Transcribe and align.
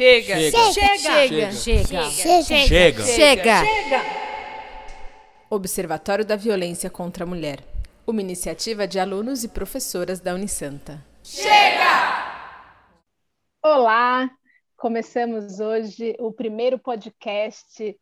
Chega. 0.00 0.34
Chega. 0.34 0.72
Chega. 0.72 1.52
Chega. 1.52 2.10
Chega. 2.10 3.04
Chega. 3.04 3.04
Chega. 3.04 3.62
Observatório 5.50 6.24
da 6.24 6.36
Violência 6.36 6.88
contra 6.88 7.24
a 7.24 7.26
Mulher. 7.26 7.58
Uma 8.06 8.22
iniciativa 8.22 8.88
de 8.88 8.98
alunos 8.98 9.44
e 9.44 9.48
professoras 9.48 10.18
da 10.18 10.34
Unisanta. 10.34 11.04
Olá! 13.62 14.30
Começamos 14.74 15.60
hoje 15.60 16.16
o 16.18 16.32
primeiro 16.32 16.78
podcast 16.78 17.94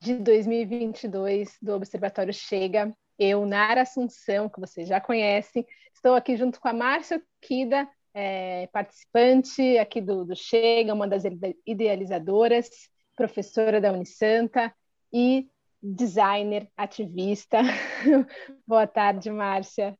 de 0.00 0.14
2022 0.14 1.58
do 1.62 1.74
Observatório 1.74 2.34
Chega. 2.34 2.92
Eu, 3.16 3.46
Nara 3.46 3.82
Assunção, 3.82 4.48
que 4.48 4.58
vocês 4.58 4.88
já 4.88 5.00
conhecem, 5.00 5.64
estou 5.94 6.16
aqui 6.16 6.36
junto 6.36 6.60
com 6.60 6.66
a 6.66 6.72
Márcia 6.72 7.22
Kida, 7.40 7.88
é, 8.18 8.66
participante 8.68 9.76
aqui 9.76 10.00
do, 10.00 10.24
do 10.24 10.34
Chega, 10.34 10.94
uma 10.94 11.06
das 11.06 11.24
idealizadoras, 11.66 12.66
professora 13.14 13.78
da 13.78 13.92
Unisanta 13.92 14.74
e 15.12 15.46
designer, 15.82 16.66
ativista. 16.74 17.58
Boa 18.66 18.86
tarde, 18.86 19.30
Márcia. 19.30 19.94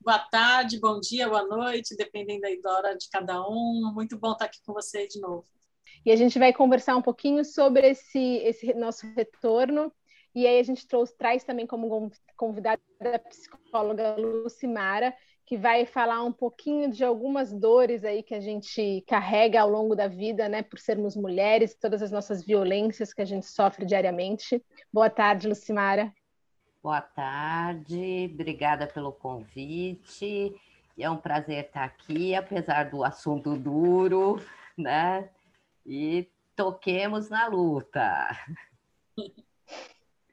Boa 0.00 0.20
tarde, 0.20 0.78
bom 0.78 1.00
dia, 1.00 1.28
boa 1.28 1.42
noite, 1.42 1.96
dependendo 1.96 2.42
da 2.62 2.72
hora 2.72 2.96
de 2.96 3.08
cada 3.10 3.42
um. 3.48 3.90
Muito 3.92 4.16
bom 4.16 4.30
estar 4.30 4.44
aqui 4.44 4.60
com 4.64 4.72
você 4.72 5.08
de 5.08 5.20
novo. 5.20 5.44
E 6.04 6.12
a 6.12 6.16
gente 6.16 6.38
vai 6.38 6.52
conversar 6.52 6.96
um 6.96 7.02
pouquinho 7.02 7.44
sobre 7.44 7.88
esse, 7.88 8.36
esse 8.44 8.72
nosso 8.72 9.04
retorno. 9.16 9.92
E 10.32 10.46
aí 10.46 10.60
a 10.60 10.62
gente 10.62 10.86
trouxe, 10.86 11.16
traz 11.16 11.42
também 11.42 11.66
como 11.66 12.08
convidada 12.36 12.80
a 13.00 13.18
psicóloga 13.18 14.14
Lucimara, 14.14 15.12
que 15.46 15.56
vai 15.56 15.86
falar 15.86 16.24
um 16.24 16.32
pouquinho 16.32 16.90
de 16.90 17.04
algumas 17.04 17.52
dores 17.52 18.04
aí 18.04 18.20
que 18.20 18.34
a 18.34 18.40
gente 18.40 19.04
carrega 19.06 19.60
ao 19.60 19.70
longo 19.70 19.94
da 19.94 20.08
vida, 20.08 20.48
né, 20.48 20.60
por 20.60 20.80
sermos 20.80 21.14
mulheres, 21.16 21.76
todas 21.76 22.02
as 22.02 22.10
nossas 22.10 22.44
violências 22.44 23.14
que 23.14 23.22
a 23.22 23.24
gente 23.24 23.46
sofre 23.46 23.86
diariamente. 23.86 24.60
Boa 24.92 25.08
tarde, 25.08 25.48
Lucimara. 25.48 26.12
Boa 26.82 27.00
tarde, 27.00 28.28
obrigada 28.34 28.88
pelo 28.88 29.12
convite. 29.12 30.52
É 30.98 31.08
um 31.08 31.16
prazer 31.16 31.66
estar 31.66 31.84
aqui, 31.84 32.34
apesar 32.34 32.90
do 32.90 33.04
assunto 33.04 33.56
duro, 33.56 34.42
né? 34.76 35.28
E 35.84 36.28
toquemos 36.56 37.28
na 37.28 37.46
luta. 37.46 38.28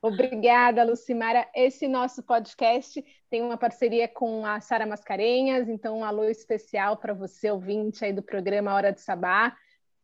Obrigada, 0.03 0.83
Lucimara. 0.83 1.47
Esse 1.55 1.87
nosso 1.87 2.21
podcast 2.23 3.01
tem 3.29 3.41
uma 3.41 3.55
parceria 3.55 4.05
com 4.05 4.45
a 4.45 4.59
Sara 4.59 4.85
Mascarenhas, 4.85 5.69
então 5.69 5.99
um 5.99 6.03
alô 6.03 6.25
especial 6.25 6.97
para 6.97 7.13
você, 7.13 7.49
ouvinte 7.49 8.03
aí 8.03 8.11
do 8.11 8.21
programa 8.21 8.73
Hora 8.73 8.91
de 8.91 8.99
Sabá. 8.99 9.55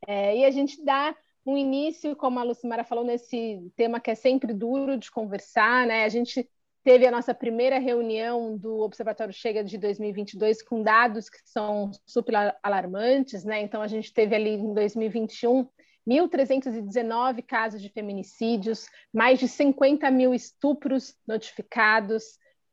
É, 0.07 0.37
e 0.37 0.45
a 0.45 0.51
gente 0.51 0.85
dá 0.85 1.13
um 1.45 1.57
início, 1.57 2.15
como 2.15 2.39
a 2.39 2.43
Lucimara 2.43 2.85
falou, 2.85 3.03
nesse 3.03 3.69
tema 3.75 3.99
que 3.99 4.09
é 4.09 4.15
sempre 4.15 4.53
duro 4.53 4.95
de 4.95 5.11
conversar, 5.11 5.85
né? 5.85 6.05
A 6.05 6.09
gente 6.09 6.49
teve 6.81 7.05
a 7.05 7.11
nossa 7.11 7.33
primeira 7.33 7.77
reunião 7.77 8.55
do 8.57 8.79
Observatório 8.79 9.33
Chega 9.33 9.65
de 9.65 9.77
2022 9.77 10.63
com 10.63 10.81
dados 10.81 11.29
que 11.29 11.39
são 11.43 11.91
super 12.05 12.55
alarmantes, 12.63 13.43
né? 13.43 13.59
Então 13.59 13.81
a 13.81 13.87
gente 13.87 14.13
teve 14.13 14.33
ali 14.33 14.51
em 14.51 14.73
2021 14.73 15.67
1.319 16.07 17.43
casos 17.43 17.81
de 17.81 17.89
feminicídios, 17.89 18.87
mais 19.13 19.39
de 19.39 19.47
50 19.47 20.09
mil 20.11 20.33
estupros 20.33 21.15
notificados. 21.27 22.23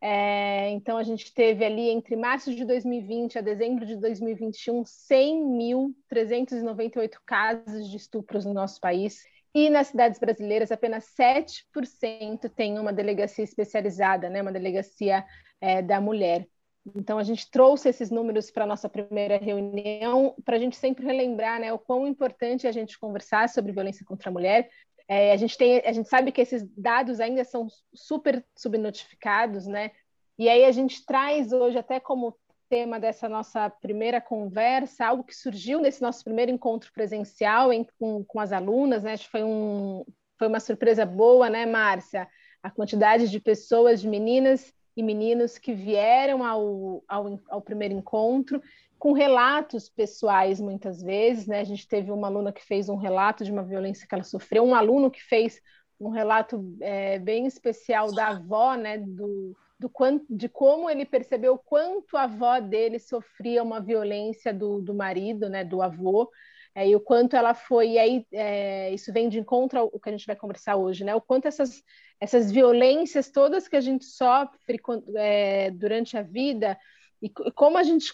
É, 0.01 0.71
então, 0.71 0.97
a 0.99 1.03
gente 1.03 1.35
teve 1.35 1.65
ali 1.65 1.91
entre 1.91 2.15
março 2.17 2.55
de 2.55 2.65
2020 2.65 3.39
a 3.39 3.41
dezembro 3.41 3.85
de 3.87 3.97
2021 3.97 4.85
100.398 4.85 7.17
casos 7.25 7.91
de 7.91 7.97
estupros 7.97 8.45
no 8.45 8.55
nosso 8.55 8.81
país. 8.81 9.25
E 9.55 9.71
nas 9.71 9.87
cidades 9.87 10.19
brasileiras, 10.19 10.71
apenas 10.71 11.07
7% 11.19 12.51
tem 12.55 12.79
uma 12.79 12.93
delegacia 12.93 13.43
especializada, 13.43 14.29
né, 14.29 14.43
uma 14.43 14.53
delegacia 14.53 15.25
é, 15.61 15.81
da 15.81 15.99
mulher. 15.99 16.47
Então, 16.95 17.19
a 17.19 17.23
gente 17.25 17.51
trouxe 17.51 17.89
esses 17.89 18.11
números 18.11 18.51
para 18.51 18.65
a 18.65 18.67
nossa 18.67 18.89
primeira 18.89 19.39
reunião, 19.39 20.35
para 20.45 20.57
a 20.57 20.59
gente 20.59 20.77
sempre 20.77 21.05
relembrar 21.05 21.59
né, 21.59 21.73
o 21.73 21.79
quão 21.79 22.07
importante 22.07 22.67
é 22.67 22.71
a 22.71 22.73
gente 22.73 22.99
conversar 22.99 23.49
sobre 23.49 23.73
violência 23.73 24.05
contra 24.05 24.31
a 24.31 24.33
mulher. 24.33 24.71
É, 25.09 25.33
a, 25.33 25.37
gente 25.37 25.57
tem, 25.57 25.81
a 25.85 25.93
gente 25.93 26.09
sabe 26.09 26.31
que 26.31 26.41
esses 26.41 26.65
dados 26.77 27.21
ainda 27.21 27.45
são 27.45 27.67
super 27.95 28.45
subnotificados, 28.57 29.67
né? 29.67 29.91
E 30.39 30.49
aí 30.49 30.65
a 30.65 30.73
gente 30.73 31.05
traz 31.05 31.53
hoje 31.53 31.79
até 31.79 31.99
como 31.99 32.37
tema 32.69 32.99
dessa 32.99 33.29
nossa 33.29 33.71
primeira 33.71 34.21
conversa, 34.21 35.07
algo 35.07 35.25
que 35.25 35.35
surgiu 35.35 35.81
nesse 35.81 36.03
nosso 36.03 36.25
primeiro 36.25 36.51
encontro 36.51 36.93
presencial 36.93 37.73
em, 37.73 37.87
com, 37.99 38.25
com 38.25 38.41
as 38.41 38.53
alunas, 38.53 39.03
né? 39.03 39.13
Acho 39.13 39.25
que 39.25 39.31
foi, 39.31 39.45
um, 39.45 40.05
foi 40.39 40.49
uma 40.49 40.61
surpresa 40.61 41.07
boa, 41.07 41.49
né, 41.49 41.65
Márcia? 41.65 42.29
A 42.63 42.71
quantidade 42.71 43.29
de 43.29 43.41
pessoas, 43.41 44.01
de 44.01 44.09
meninas 44.09 44.73
e 44.97 45.03
meninos 45.03 45.59
que 45.59 45.75
vieram 45.75 46.43
ao, 46.43 47.05
ao, 47.07 47.41
ao, 47.49 47.61
primeiro 47.61 47.95
encontro 47.95 48.63
com 48.99 49.13
relatos 49.13 49.91
pessoais 49.91 50.59
muitas 50.59 51.03
vezes, 51.03 51.47
né? 51.47 51.61
A 51.61 51.65
gente 51.65 51.87
teve 51.87 52.11
uma 52.11 52.29
aluna 52.29 52.51
que 52.51 52.65
fez 52.65 52.89
um 52.89 52.97
relato 52.97 53.45
de 53.45 53.53
uma 53.53 53.63
violência 53.63 54.07
que 54.09 54.15
ela 54.15 54.25
sofreu, 54.25 54.65
um 54.65 54.75
aluno 54.75 55.11
que 55.11 55.23
fez 55.23 55.61
um 56.01 56.09
relato 56.09 56.75
é, 56.81 57.19
bem 57.19 57.47
especial 57.47 58.11
da 58.13 58.29
avó, 58.29 58.75
né? 58.75 58.97
Do, 58.99 59.55
do 59.79 59.91
quanto, 59.91 60.25
de 60.31 60.49
como 60.49 60.89
ele 60.89 61.05
percebeu 61.05 61.59
quanto 61.59 62.17
a 62.17 62.23
avó 62.23 62.59
dele 62.59 62.99
sofria 62.99 63.63
uma 63.63 63.81
violência 63.81 64.53
do, 64.53 64.81
do 64.81 64.95
marido, 64.95 65.51
né? 65.51 65.63
Do 65.63 65.83
avô. 65.83 66.31
É, 66.77 66.87
e 66.87 66.95
o 66.95 67.01
quanto 67.01 67.35
ela 67.35 67.55
foi, 67.55 67.93
e 67.93 67.99
aí 67.99 68.27
é, 68.31 68.93
isso 68.93 69.11
vem 69.11 69.31
de 69.31 69.39
encontro 69.39 69.79
ao 69.79 69.99
que 69.99 70.11
a 70.11 70.13
gente 70.13 70.27
vai 70.27 70.37
conversar 70.37 70.77
hoje, 70.77 71.05
né? 71.05 71.15
O 71.15 71.23
quanto 71.23 71.49
essas, 71.49 71.83
essas 72.21 72.53
violências 72.53 73.31
todas 73.31 73.67
que 73.67 73.77
a 73.77 73.81
gente 73.81 74.05
sofre 74.05 74.79
é, 75.17 75.71
durante 75.71 76.19
a 76.19 76.23
vida 76.23 76.79
e 77.23 77.31
como 77.55 77.79
a 77.79 77.83
gente 77.83 78.13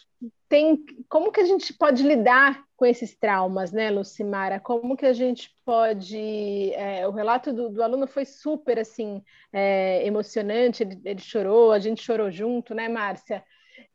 tem, 0.48 0.84
como 1.08 1.32
que 1.32 1.40
a 1.40 1.44
gente 1.44 1.74
pode 1.74 2.04
lidar 2.04 2.62
com 2.76 2.86
esses 2.86 3.16
traumas, 3.16 3.72
né, 3.72 3.90
Lucimara? 3.90 4.60
Como 4.60 4.96
que 4.96 5.06
a 5.06 5.12
gente 5.12 5.50
pode? 5.64 6.72
É, 6.74 7.06
o 7.08 7.10
relato 7.10 7.52
do, 7.52 7.68
do, 7.68 7.82
aluno 7.82 8.06
foi 8.06 8.24
super 8.24 8.78
assim 8.78 9.22
é, 9.52 10.06
emocionante. 10.06 10.84
Ele, 10.84 11.00
ele 11.04 11.20
chorou, 11.20 11.72
a 11.72 11.80
gente 11.80 12.00
chorou 12.00 12.30
junto, 12.30 12.74
né, 12.74 12.88
Márcia? 12.88 13.42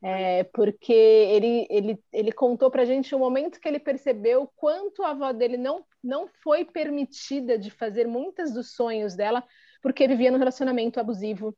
É, 0.03 0.43
porque 0.43 0.93
ele, 0.93 1.65
ele, 1.69 1.99
ele 2.13 2.31
contou 2.31 2.69
para 2.69 2.83
a 2.83 2.85
gente 2.85 3.15
o 3.15 3.19
momento 3.19 3.59
que 3.59 3.67
ele 3.67 3.79
percebeu 3.79 4.47
quanto 4.55 5.03
a 5.03 5.09
avó 5.09 5.31
dele 5.31 5.57
não, 5.57 5.83
não 6.03 6.27
foi 6.43 6.63
permitida 6.63 7.57
de 7.57 7.71
fazer 7.71 8.07
muitos 8.07 8.53
dos 8.53 8.73
sonhos 8.73 9.15
dela, 9.15 9.43
porque 9.81 10.07
vivia 10.07 10.29
num 10.29 10.37
relacionamento 10.37 10.99
abusivo 10.99 11.55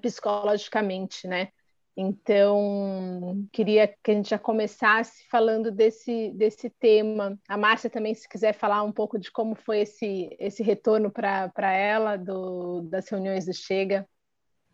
psicologicamente, 0.00 1.26
né? 1.26 1.48
Então, 1.94 3.46
queria 3.52 3.86
que 3.86 4.10
a 4.10 4.14
gente 4.14 4.30
já 4.30 4.38
começasse 4.38 5.28
falando 5.28 5.70
desse, 5.70 6.30
desse 6.30 6.70
tema. 6.70 7.38
A 7.46 7.58
Márcia 7.58 7.90
também, 7.90 8.14
se 8.14 8.26
quiser 8.26 8.54
falar 8.54 8.82
um 8.82 8.92
pouco 8.92 9.18
de 9.18 9.30
como 9.30 9.54
foi 9.54 9.80
esse, 9.80 10.34
esse 10.38 10.62
retorno 10.62 11.10
para 11.10 11.72
ela 11.72 12.16
do, 12.16 12.80
das 12.82 13.06
reuniões 13.10 13.44
do 13.44 13.52
Chega. 13.52 14.08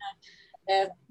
É, 0.01 0.38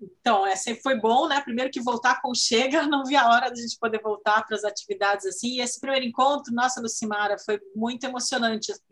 então, 0.00 0.46
é, 0.46 0.54
sempre 0.54 0.82
foi 0.82 1.00
bom, 1.00 1.26
né? 1.26 1.40
Primeiro 1.40 1.70
que 1.70 1.80
voltar 1.80 2.20
com 2.22 2.32
Chega, 2.32 2.82
não 2.86 3.04
vi 3.04 3.16
a 3.16 3.28
hora 3.28 3.50
de 3.50 3.58
a 3.58 3.62
gente 3.62 3.76
poder 3.78 4.00
voltar 4.00 4.46
para 4.46 4.56
as 4.56 4.62
atividades 4.62 5.26
assim. 5.26 5.56
E 5.56 5.60
esse 5.60 5.80
primeiro 5.80 6.06
encontro, 6.06 6.54
nossa, 6.54 6.80
Lucimara, 6.80 7.36
foi 7.44 7.60
muito 7.74 8.04
emocionante, 8.04 8.70
assim, 8.70 8.82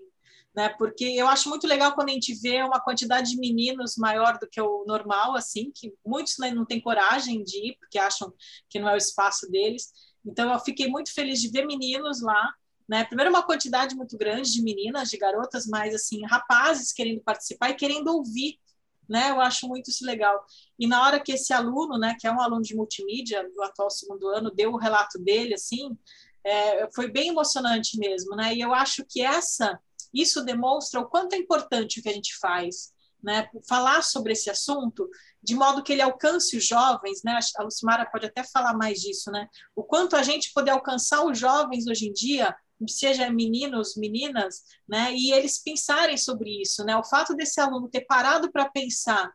né? 0.56 0.68
Porque 0.70 1.04
eu 1.04 1.28
acho 1.28 1.48
muito 1.48 1.68
legal 1.68 1.94
quando 1.94 2.08
a 2.08 2.12
gente 2.12 2.34
vê 2.34 2.62
uma 2.62 2.80
quantidade 2.80 3.30
de 3.30 3.38
meninos 3.38 3.94
maior 3.96 4.38
do 4.38 4.48
que 4.48 4.60
o 4.60 4.84
normal, 4.86 5.36
assim, 5.36 5.70
que 5.72 5.94
muitos 6.04 6.36
né, 6.38 6.50
não 6.50 6.64
têm 6.64 6.80
coragem 6.80 7.44
de 7.44 7.68
ir, 7.68 7.76
porque 7.78 7.98
acham 7.98 8.32
que 8.68 8.80
não 8.80 8.88
é 8.88 8.94
o 8.94 8.98
espaço 8.98 9.48
deles. 9.48 9.92
Então, 10.24 10.52
eu 10.52 10.58
fiquei 10.58 10.88
muito 10.88 11.14
feliz 11.14 11.40
de 11.40 11.48
ver 11.48 11.64
meninos 11.64 12.20
lá, 12.20 12.52
né? 12.88 13.04
Primeiro, 13.04 13.30
uma 13.30 13.44
quantidade 13.44 13.94
muito 13.94 14.18
grande 14.18 14.52
de 14.52 14.62
meninas, 14.62 15.10
de 15.10 15.16
garotas, 15.16 15.64
mas 15.66 15.94
assim, 15.94 16.24
rapazes 16.24 16.92
querendo 16.92 17.20
participar 17.20 17.70
e 17.70 17.74
querendo 17.74 18.08
ouvir 18.08 18.58
né? 19.08 19.30
Eu 19.30 19.40
acho 19.40 19.68
muito 19.68 19.90
isso 19.90 20.04
legal. 20.04 20.44
E 20.78 20.86
na 20.86 21.02
hora 21.02 21.20
que 21.20 21.32
esse 21.32 21.52
aluno, 21.52 21.98
né, 21.98 22.16
que 22.18 22.26
é 22.26 22.32
um 22.32 22.40
aluno 22.40 22.62
de 22.62 22.74
multimídia 22.74 23.48
do 23.54 23.62
atual 23.62 23.90
segundo 23.90 24.28
ano, 24.28 24.50
deu 24.50 24.72
o 24.72 24.78
relato 24.78 25.18
dele, 25.18 25.54
assim, 25.54 25.96
é, 26.44 26.88
foi 26.94 27.10
bem 27.10 27.28
emocionante 27.28 27.98
mesmo, 27.98 28.36
né? 28.36 28.54
E 28.54 28.60
eu 28.60 28.72
acho 28.72 29.04
que 29.04 29.20
essa, 29.20 29.78
isso 30.14 30.44
demonstra 30.44 31.00
o 31.00 31.08
quanto 31.08 31.34
é 31.34 31.38
importante 31.38 31.98
o 31.98 32.02
que 32.02 32.08
a 32.08 32.12
gente 32.12 32.36
faz, 32.38 32.92
né? 33.22 33.48
Falar 33.68 34.02
sobre 34.02 34.32
esse 34.32 34.48
assunto 34.48 35.08
de 35.42 35.54
modo 35.54 35.82
que 35.82 35.92
ele 35.92 36.02
alcance 36.02 36.56
os 36.56 36.66
jovens, 36.66 37.22
né? 37.24 37.38
A 37.56 37.62
Lucimara 37.62 38.06
pode 38.06 38.26
até 38.26 38.44
falar 38.44 38.74
mais 38.74 39.00
disso, 39.00 39.30
né? 39.30 39.48
O 39.74 39.82
quanto 39.82 40.16
a 40.16 40.22
gente 40.22 40.52
poder 40.52 40.70
alcançar 40.70 41.24
os 41.24 41.38
jovens 41.38 41.86
hoje 41.86 42.08
em 42.08 42.12
dia 42.12 42.54
seja 42.88 43.30
meninos, 43.30 43.96
meninas, 43.96 44.62
né? 44.88 45.14
E 45.14 45.32
eles 45.32 45.62
pensarem 45.62 46.16
sobre 46.16 46.60
isso, 46.60 46.84
né? 46.84 46.96
O 46.96 47.04
fato 47.04 47.34
desse 47.34 47.60
aluno 47.60 47.88
ter 47.88 48.02
parado 48.02 48.50
para 48.50 48.68
pensar 48.68 49.32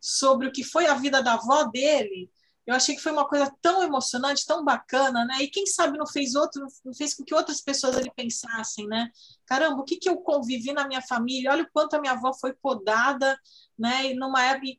sobre 0.00 0.46
o 0.46 0.52
que 0.52 0.62
foi 0.62 0.86
a 0.86 0.94
vida 0.94 1.22
da 1.22 1.34
avó 1.34 1.64
dele, 1.64 2.30
eu 2.68 2.74
achei 2.74 2.94
que 2.94 3.00
foi 3.00 3.12
uma 3.12 3.26
coisa 3.26 3.50
tão 3.62 3.82
emocionante, 3.82 4.44
tão 4.44 4.62
bacana, 4.62 5.24
né? 5.24 5.38
E 5.40 5.48
quem 5.48 5.64
sabe 5.64 5.96
não 5.96 6.06
fez 6.06 6.34
outro, 6.34 6.66
não 6.84 6.92
fez 6.92 7.14
com 7.14 7.24
que 7.24 7.34
outras 7.34 7.62
pessoas 7.62 7.96
ali 7.96 8.12
pensassem, 8.14 8.86
né? 8.86 9.10
Caramba, 9.46 9.80
o 9.80 9.84
que, 9.84 9.96
que 9.96 10.08
eu 10.08 10.18
convivi 10.18 10.74
na 10.74 10.86
minha 10.86 11.00
família? 11.00 11.50
Olha 11.50 11.62
o 11.62 11.70
quanto 11.72 11.94
a 11.94 12.00
minha 12.00 12.12
avó 12.12 12.30
foi 12.34 12.52
podada, 12.52 13.38
né? 13.78 14.10
E 14.10 14.14
numa 14.14 14.44
época 14.44 14.78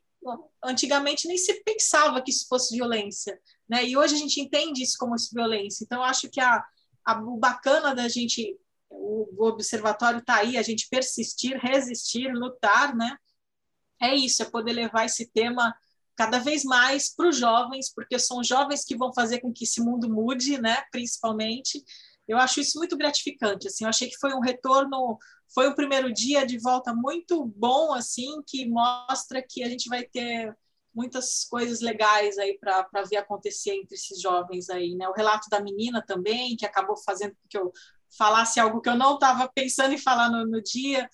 antigamente 0.62 1.26
nem 1.26 1.36
se 1.36 1.64
pensava 1.64 2.22
que 2.22 2.30
isso 2.30 2.46
fosse 2.48 2.76
violência, 2.76 3.36
né? 3.68 3.84
E 3.84 3.96
hoje 3.96 4.14
a 4.14 4.18
gente 4.18 4.40
entende 4.40 4.82
isso 4.82 4.96
como 4.96 5.16
violência. 5.32 5.82
Então, 5.82 5.98
eu 5.98 6.04
acho 6.04 6.30
que 6.30 6.40
a, 6.40 6.62
o 7.06 7.36
bacana 7.36 7.94
da 7.94 8.08
gente, 8.08 8.56
o, 8.88 9.44
observatório 9.46 10.20
está 10.20 10.36
aí, 10.36 10.56
a 10.56 10.62
gente 10.62 10.88
persistir, 10.88 11.56
resistir, 11.58 12.32
lutar, 12.32 12.94
né? 12.94 13.16
É 14.00 14.14
isso, 14.14 14.42
é 14.42 14.46
poder 14.46 14.72
levar 14.72 15.04
esse 15.04 15.30
tema 15.30 15.74
cada 16.16 16.38
vez 16.38 16.64
mais 16.64 17.14
para 17.14 17.28
os 17.28 17.36
jovens, 17.36 17.92
porque 17.92 18.18
são 18.18 18.44
jovens 18.44 18.84
que 18.84 18.96
vão 18.96 19.12
fazer 19.12 19.40
com 19.40 19.52
que 19.52 19.64
esse 19.64 19.80
mundo 19.80 20.08
mude, 20.08 20.60
né? 20.60 20.82
Principalmente. 20.92 21.82
Eu 22.28 22.38
acho 22.38 22.60
isso 22.60 22.78
muito 22.78 22.96
gratificante. 22.96 23.66
Assim, 23.66 23.84
eu 23.84 23.90
achei 23.90 24.08
que 24.08 24.18
foi 24.18 24.34
um 24.34 24.40
retorno, 24.40 25.18
foi 25.54 25.68
o 25.68 25.74
primeiro 25.74 26.12
dia 26.12 26.46
de 26.46 26.58
volta 26.58 26.94
muito 26.94 27.44
bom, 27.44 27.92
assim, 27.92 28.42
que 28.46 28.68
mostra 28.68 29.42
que 29.42 29.62
a 29.62 29.68
gente 29.68 29.88
vai 29.88 30.04
ter 30.04 30.54
muitas 30.94 31.44
coisas 31.44 31.80
legais 31.80 32.38
aí 32.38 32.58
para 32.58 33.02
ver 33.08 33.16
acontecer 33.16 33.74
entre 33.74 33.94
esses 33.94 34.20
jovens 34.20 34.68
aí, 34.68 34.94
né? 34.94 35.08
O 35.08 35.12
relato 35.12 35.48
da 35.48 35.60
menina 35.60 36.02
também, 36.04 36.56
que 36.56 36.66
acabou 36.66 36.96
fazendo 36.96 37.32
com 37.32 37.48
que 37.48 37.58
eu 37.58 37.72
falasse 38.16 38.58
algo 38.58 38.80
que 38.80 38.88
eu 38.88 38.96
não 38.96 39.14
estava 39.14 39.48
pensando 39.54 39.94
em 39.94 39.98
falar 39.98 40.28
no, 40.30 40.46
no 40.46 40.62
dia 40.62 41.08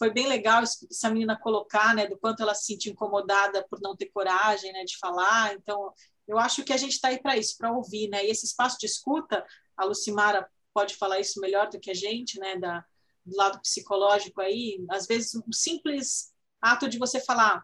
foi 0.00 0.10
bem 0.10 0.26
legal 0.26 0.62
essa 0.62 1.10
menina 1.10 1.38
colocar, 1.38 1.94
né, 1.94 2.06
do 2.06 2.16
quanto 2.18 2.42
ela 2.42 2.54
se 2.54 2.64
sentiu 2.64 2.92
incomodada 2.92 3.66
por 3.68 3.78
não 3.82 3.94
ter 3.94 4.06
coragem, 4.06 4.72
né, 4.72 4.82
de 4.82 4.96
falar. 4.96 5.52
Então, 5.52 5.92
eu 6.26 6.38
acho 6.38 6.64
que 6.64 6.72
a 6.72 6.76
gente 6.78 6.92
está 6.92 7.08
aí 7.08 7.20
para 7.20 7.36
isso, 7.36 7.58
para 7.58 7.70
ouvir, 7.70 8.08
né? 8.08 8.24
E 8.24 8.30
esse 8.30 8.46
espaço 8.46 8.78
de 8.80 8.86
escuta, 8.86 9.44
a 9.76 9.84
Lucimara 9.84 10.48
pode 10.72 10.96
falar 10.96 11.20
isso 11.20 11.38
melhor 11.38 11.68
do 11.68 11.78
que 11.78 11.90
a 11.90 11.94
gente, 11.94 12.38
né, 12.40 12.56
da, 12.56 12.82
do 13.26 13.36
lado 13.36 13.60
psicológico 13.60 14.40
aí. 14.40 14.82
Às 14.88 15.06
vezes, 15.06 15.34
um 15.34 15.52
simples 15.52 16.32
ato 16.62 16.88
de 16.88 16.98
você 16.98 17.20
falar, 17.20 17.62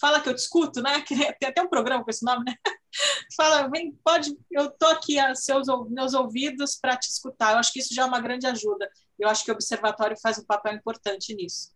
fala 0.00 0.20
que 0.20 0.28
eu 0.28 0.34
te 0.34 0.38
escuto, 0.38 0.82
né? 0.82 1.02
Tem 1.38 1.48
até 1.48 1.62
um 1.62 1.68
programa 1.68 2.04
com 2.04 2.10
esse 2.10 2.24
nome, 2.24 2.44
né? 2.44 2.54
Fala, 3.36 3.68
vem, 3.68 3.92
pode, 4.04 4.36
eu 4.50 4.70
tô 4.70 4.86
aqui 4.86 5.18
a 5.18 5.34
seus 5.34 5.66
meus 5.90 6.14
ouvidos 6.14 6.78
para 6.80 6.96
te 6.96 7.08
escutar. 7.08 7.52
Eu 7.52 7.58
acho 7.58 7.72
que 7.72 7.80
isso 7.80 7.94
já 7.94 8.02
é 8.02 8.06
uma 8.06 8.20
grande 8.20 8.46
ajuda. 8.46 8.88
Eu 9.18 9.28
acho 9.28 9.44
que 9.44 9.50
o 9.50 9.54
observatório 9.54 10.16
faz 10.20 10.38
um 10.38 10.44
papel 10.44 10.74
importante 10.74 11.34
nisso. 11.34 11.72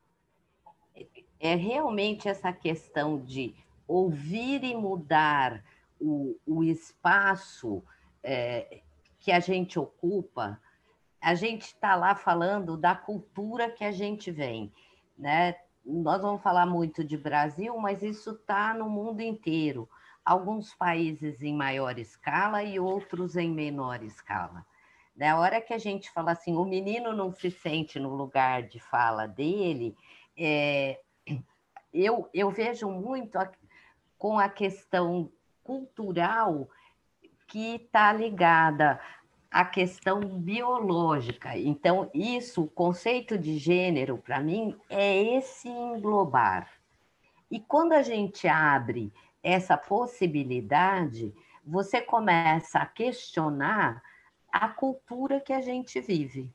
É 1.40 1.54
realmente 1.54 2.28
essa 2.28 2.52
questão 2.52 3.20
de 3.20 3.54
ouvir 3.86 4.62
e 4.64 4.76
mudar 4.76 5.64
o, 6.00 6.36
o 6.46 6.62
espaço 6.62 7.82
é, 8.22 8.82
que 9.18 9.32
a 9.32 9.40
gente 9.40 9.78
ocupa. 9.78 10.60
A 11.20 11.34
gente 11.34 11.62
está 11.62 11.96
lá 11.96 12.14
falando 12.14 12.76
da 12.76 12.94
cultura 12.94 13.70
que 13.70 13.84
a 13.84 13.90
gente 13.90 14.30
vem, 14.30 14.72
né? 15.16 15.56
Nós 15.90 16.20
vamos 16.20 16.42
falar 16.42 16.66
muito 16.66 17.02
de 17.02 17.16
Brasil, 17.16 17.74
mas 17.78 18.02
isso 18.02 18.32
está 18.32 18.74
no 18.74 18.90
mundo 18.90 19.22
inteiro. 19.22 19.88
Alguns 20.22 20.74
países 20.74 21.42
em 21.42 21.54
maior 21.54 21.98
escala 21.98 22.62
e 22.62 22.78
outros 22.78 23.36
em 23.36 23.50
menor 23.50 24.02
escala. 24.02 24.66
Na 25.16 25.40
hora 25.40 25.62
que 25.62 25.72
a 25.72 25.78
gente 25.78 26.10
fala 26.10 26.32
assim, 26.32 26.54
o 26.54 26.64
menino 26.66 27.14
não 27.14 27.32
se 27.32 27.50
sente 27.50 27.98
no 27.98 28.14
lugar 28.14 28.64
de 28.64 28.78
fala 28.78 29.26
dele, 29.26 29.96
é, 30.36 31.00
eu, 31.90 32.28
eu 32.34 32.50
vejo 32.50 32.90
muito 32.90 33.36
a, 33.38 33.50
com 34.18 34.38
a 34.38 34.50
questão 34.50 35.32
cultural 35.64 36.68
que 37.46 37.76
está 37.76 38.12
ligada 38.12 39.00
à 39.50 39.64
questão 39.64 40.20
biológica. 40.20 41.56
Então, 41.56 42.10
isso, 42.12 42.62
o 42.62 42.68
conceito 42.68 43.38
de 43.38 43.58
gênero, 43.58 44.18
para 44.18 44.40
mim, 44.40 44.76
é 44.88 45.36
esse 45.36 45.68
englobar. 45.68 46.68
E 47.50 47.58
quando 47.58 47.92
a 47.92 48.02
gente 48.02 48.46
abre 48.46 49.12
essa 49.42 49.76
possibilidade, 49.76 51.34
você 51.64 52.00
começa 52.00 52.78
a 52.78 52.86
questionar 52.86 54.02
a 54.52 54.68
cultura 54.68 55.40
que 55.40 55.52
a 55.52 55.60
gente 55.60 56.00
vive, 56.00 56.52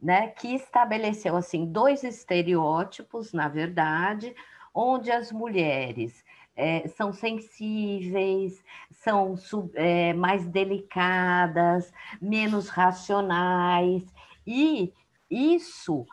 né? 0.00 0.28
Que 0.28 0.54
estabeleceu 0.54 1.36
assim 1.36 1.66
dois 1.66 2.02
estereótipos, 2.02 3.32
na 3.32 3.48
verdade, 3.48 4.34
onde 4.74 5.10
as 5.10 5.32
mulheres 5.32 6.24
é, 6.58 6.88
são 6.88 7.12
sensíveis, 7.12 8.60
são 8.90 9.36
é, 9.74 10.12
mais 10.12 10.44
delicadas, 10.44 11.92
menos 12.20 12.68
racionais, 12.68 14.02
e 14.44 14.92
isso 15.30 16.04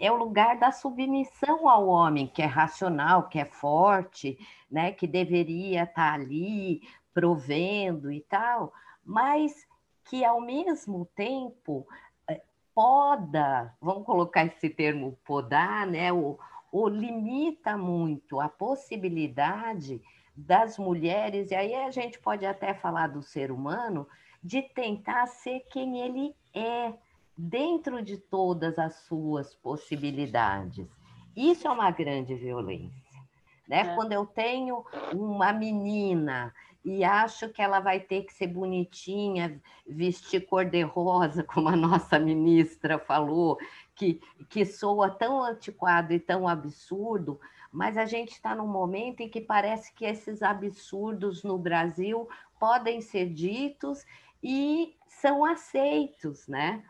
é 0.00 0.10
o 0.10 0.16
lugar 0.16 0.58
da 0.58 0.72
submissão 0.72 1.68
ao 1.68 1.86
homem, 1.86 2.26
que 2.26 2.42
é 2.42 2.46
racional, 2.46 3.28
que 3.28 3.38
é 3.38 3.44
forte, 3.44 4.36
né, 4.68 4.90
que 4.90 5.06
deveria 5.06 5.84
estar 5.84 6.14
ali 6.14 6.82
provendo 7.14 8.10
e 8.10 8.22
tal, 8.22 8.72
mas 9.04 9.52
que 10.06 10.24
ao 10.24 10.40
mesmo 10.40 11.06
tempo 11.14 11.86
eh, 12.28 12.42
poda, 12.74 13.72
vamos 13.80 14.04
colocar 14.04 14.44
esse 14.46 14.68
termo 14.68 15.16
podar, 15.24 15.86
né? 15.86 16.12
O, 16.12 16.38
o 16.72 16.88
limita 16.88 17.76
muito 17.76 18.40
a 18.40 18.48
possibilidade 18.48 20.00
das 20.34 20.78
mulheres, 20.78 21.50
e 21.50 21.54
aí 21.54 21.74
a 21.74 21.90
gente 21.90 22.18
pode 22.18 22.46
até 22.46 22.72
falar 22.72 23.08
do 23.08 23.22
ser 23.22 23.52
humano, 23.52 24.08
de 24.42 24.62
tentar 24.62 25.26
ser 25.26 25.60
quem 25.70 26.00
ele 26.00 26.34
é, 26.54 26.94
dentro 27.36 28.02
de 28.02 28.16
todas 28.16 28.78
as 28.78 28.94
suas 29.02 29.54
possibilidades. 29.54 30.88
Isso 31.36 31.68
é 31.68 31.70
uma 31.70 31.90
grande 31.90 32.34
violência. 32.34 33.20
Né? 33.68 33.80
É. 33.80 33.94
Quando 33.94 34.12
eu 34.12 34.24
tenho 34.24 34.84
uma 35.12 35.52
menina 35.52 36.54
e 36.84 37.04
acho 37.04 37.48
que 37.48 37.62
ela 37.62 37.78
vai 37.80 38.00
ter 38.00 38.24
que 38.24 38.32
ser 38.32 38.48
bonitinha, 38.48 39.60
vestir 39.86 40.46
cor-de-rosa, 40.46 41.44
como 41.54 41.68
a 41.68 41.76
nossa 41.76 42.18
ministra 42.18 42.98
falou, 42.98 43.58
que, 43.94 44.20
que 44.48 44.64
soa 44.64 45.10
tão 45.10 45.42
antiquado 45.42 46.12
e 46.12 46.18
tão 46.18 46.48
absurdo, 46.48 47.40
mas 47.70 47.96
a 47.96 48.04
gente 48.04 48.32
está 48.32 48.54
num 48.54 48.66
momento 48.66 49.20
em 49.20 49.28
que 49.28 49.40
parece 49.40 49.94
que 49.94 50.04
esses 50.04 50.42
absurdos 50.42 51.42
no 51.42 51.56
Brasil 51.56 52.28
podem 52.58 53.00
ser 53.00 53.28
ditos 53.32 54.04
e 54.42 54.96
são 55.08 55.44
aceitos, 55.44 56.48
né? 56.48 56.82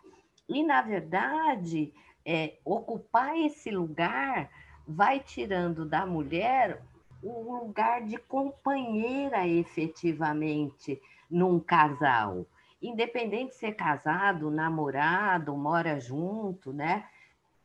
E, 0.49 0.63
na 0.65 0.83
verdade, 0.83 1.93
é, 2.25 2.59
ocupar 2.65 3.37
esse 3.37 3.71
lugar 3.71 4.51
vai 4.87 5.21
tirando 5.21 5.85
da 5.85 6.05
mulher 6.05 6.83
o 7.23 7.59
lugar 7.59 8.03
de 8.03 8.17
companheira 8.17 9.47
efetivamente 9.47 11.01
num 11.31 11.61
casal. 11.61 12.45
Independente 12.81 13.51
de 13.51 13.57
ser 13.57 13.75
casado, 13.75 14.51
namorado, 14.51 15.57
mora 15.57 16.01
junto, 16.01 16.73
né? 16.73 17.07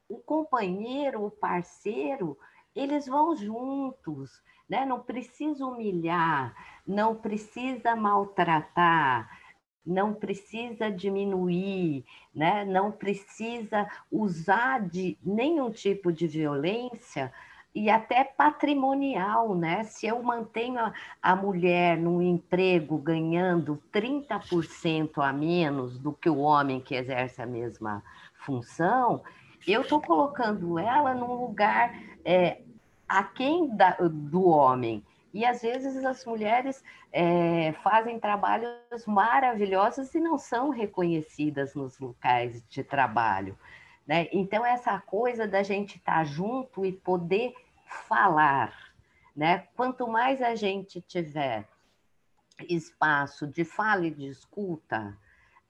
O 0.07 0.17
companheiro, 0.17 1.25
o 1.25 1.31
parceiro, 1.31 2.37
eles 2.75 3.07
vão 3.07 3.35
juntos, 3.35 4.41
né? 4.69 4.85
Não 4.85 4.99
precisa 4.99 5.65
humilhar, 5.65 6.55
não 6.85 7.15
precisa 7.15 7.95
maltratar, 7.95 9.27
não 9.87 10.13
precisa 10.13 10.91
diminuir, 10.91 12.05
né? 12.35 12.65
não 12.65 12.91
precisa 12.91 13.89
usar 14.11 14.81
de 14.81 15.17
nenhum 15.23 15.71
tipo 15.71 16.11
de 16.11 16.27
violência 16.27 17.33
e 17.77 17.91
até 17.91 18.23
patrimonial, 18.23 19.53
né? 19.53 19.83
Se 19.83 20.07
eu 20.07 20.21
mantenho 20.23 20.79
a, 20.79 20.91
a 21.21 21.35
mulher 21.35 21.95
num 21.95 22.19
emprego 22.23 22.97
ganhando 22.97 23.79
30% 23.93 25.23
a 25.23 25.31
menos 25.31 25.99
do 25.99 26.11
que 26.11 26.27
o 26.27 26.39
homem 26.39 26.81
que 26.81 26.95
exerce 26.95 27.39
a 27.39 27.45
mesma 27.45 28.03
função, 28.33 29.21
eu 29.67 29.81
estou 29.81 30.01
colocando 30.01 30.79
ela 30.79 31.13
num 31.13 31.35
lugar 31.35 31.93
é, 32.25 32.61
aquém 33.07 33.67
da, 33.75 33.91
do 33.91 34.47
homem. 34.47 35.05
E 35.31 35.45
às 35.45 35.61
vezes 35.61 36.03
as 36.03 36.25
mulheres 36.25 36.83
é, 37.13 37.73
fazem 37.83 38.19
trabalhos 38.19 39.05
maravilhosos 39.05 40.15
e 40.15 40.19
não 40.19 40.39
são 40.39 40.69
reconhecidas 40.69 41.75
nos 41.75 41.99
locais 41.99 42.63
de 42.67 42.83
trabalho. 42.83 43.55
Né? 44.07 44.27
Então, 44.31 44.65
essa 44.65 44.97
coisa 44.99 45.45
da 45.45 45.61
gente 45.61 45.97
estar 45.97 46.19
tá 46.19 46.23
junto 46.23 46.83
e 46.83 46.91
poder 46.91 47.53
falar, 47.87 48.73
né? 49.35 49.67
Quanto 49.75 50.07
mais 50.07 50.41
a 50.41 50.55
gente 50.55 51.01
tiver 51.01 51.67
espaço 52.67 53.45
de 53.45 53.63
fala 53.63 54.07
e 54.07 54.11
de 54.11 54.27
escuta, 54.27 55.17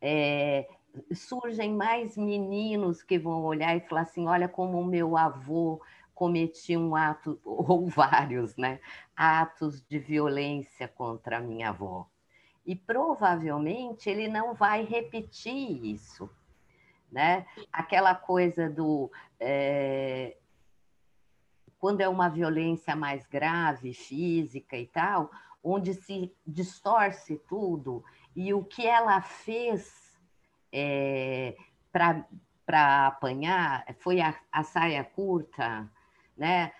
é, 0.01 0.67
surgem 1.13 1.73
mais 1.73 2.17
meninos 2.17 3.03
que 3.03 3.17
vão 3.17 3.43
olhar 3.43 3.75
e 3.75 3.81
falar 3.81 4.01
assim: 4.01 4.27
olha 4.27 4.47
como 4.47 4.79
o 4.79 4.85
meu 4.85 5.17
avô 5.17 5.81
cometi 6.13 6.75
um 6.75 6.95
ato, 6.95 7.39
ou 7.45 7.87
vários, 7.87 8.55
né? 8.57 8.79
Atos 9.15 9.81
de 9.87 9.99
violência 9.99 10.87
contra 10.87 11.37
a 11.37 11.41
minha 11.41 11.69
avó. 11.69 12.07
E 12.65 12.75
provavelmente 12.75 14.09
ele 14.09 14.27
não 14.27 14.53
vai 14.53 14.83
repetir 14.83 15.85
isso, 15.85 16.29
né? 17.11 17.45
Aquela 17.71 18.13
coisa 18.13 18.69
do. 18.69 19.11
É, 19.39 20.35
quando 21.79 22.01
é 22.01 22.09
uma 22.09 22.29
violência 22.29 22.95
mais 22.95 23.25
grave, 23.27 23.93
física 23.93 24.77
e 24.77 24.87
tal, 24.87 25.31
onde 25.63 25.93
se 25.93 26.33
distorce 26.45 27.37
tudo, 27.47 28.03
e 28.35 28.53
o 28.53 28.63
que 28.63 28.85
ela 28.85 29.21
fez 29.21 30.17
é, 30.71 31.55
para 31.91 33.07
apanhar 33.07 33.85
foi 33.99 34.21
a, 34.21 34.35
a, 34.51 34.63
saia 34.63 35.03
curta, 35.03 35.89
né? 36.35 36.71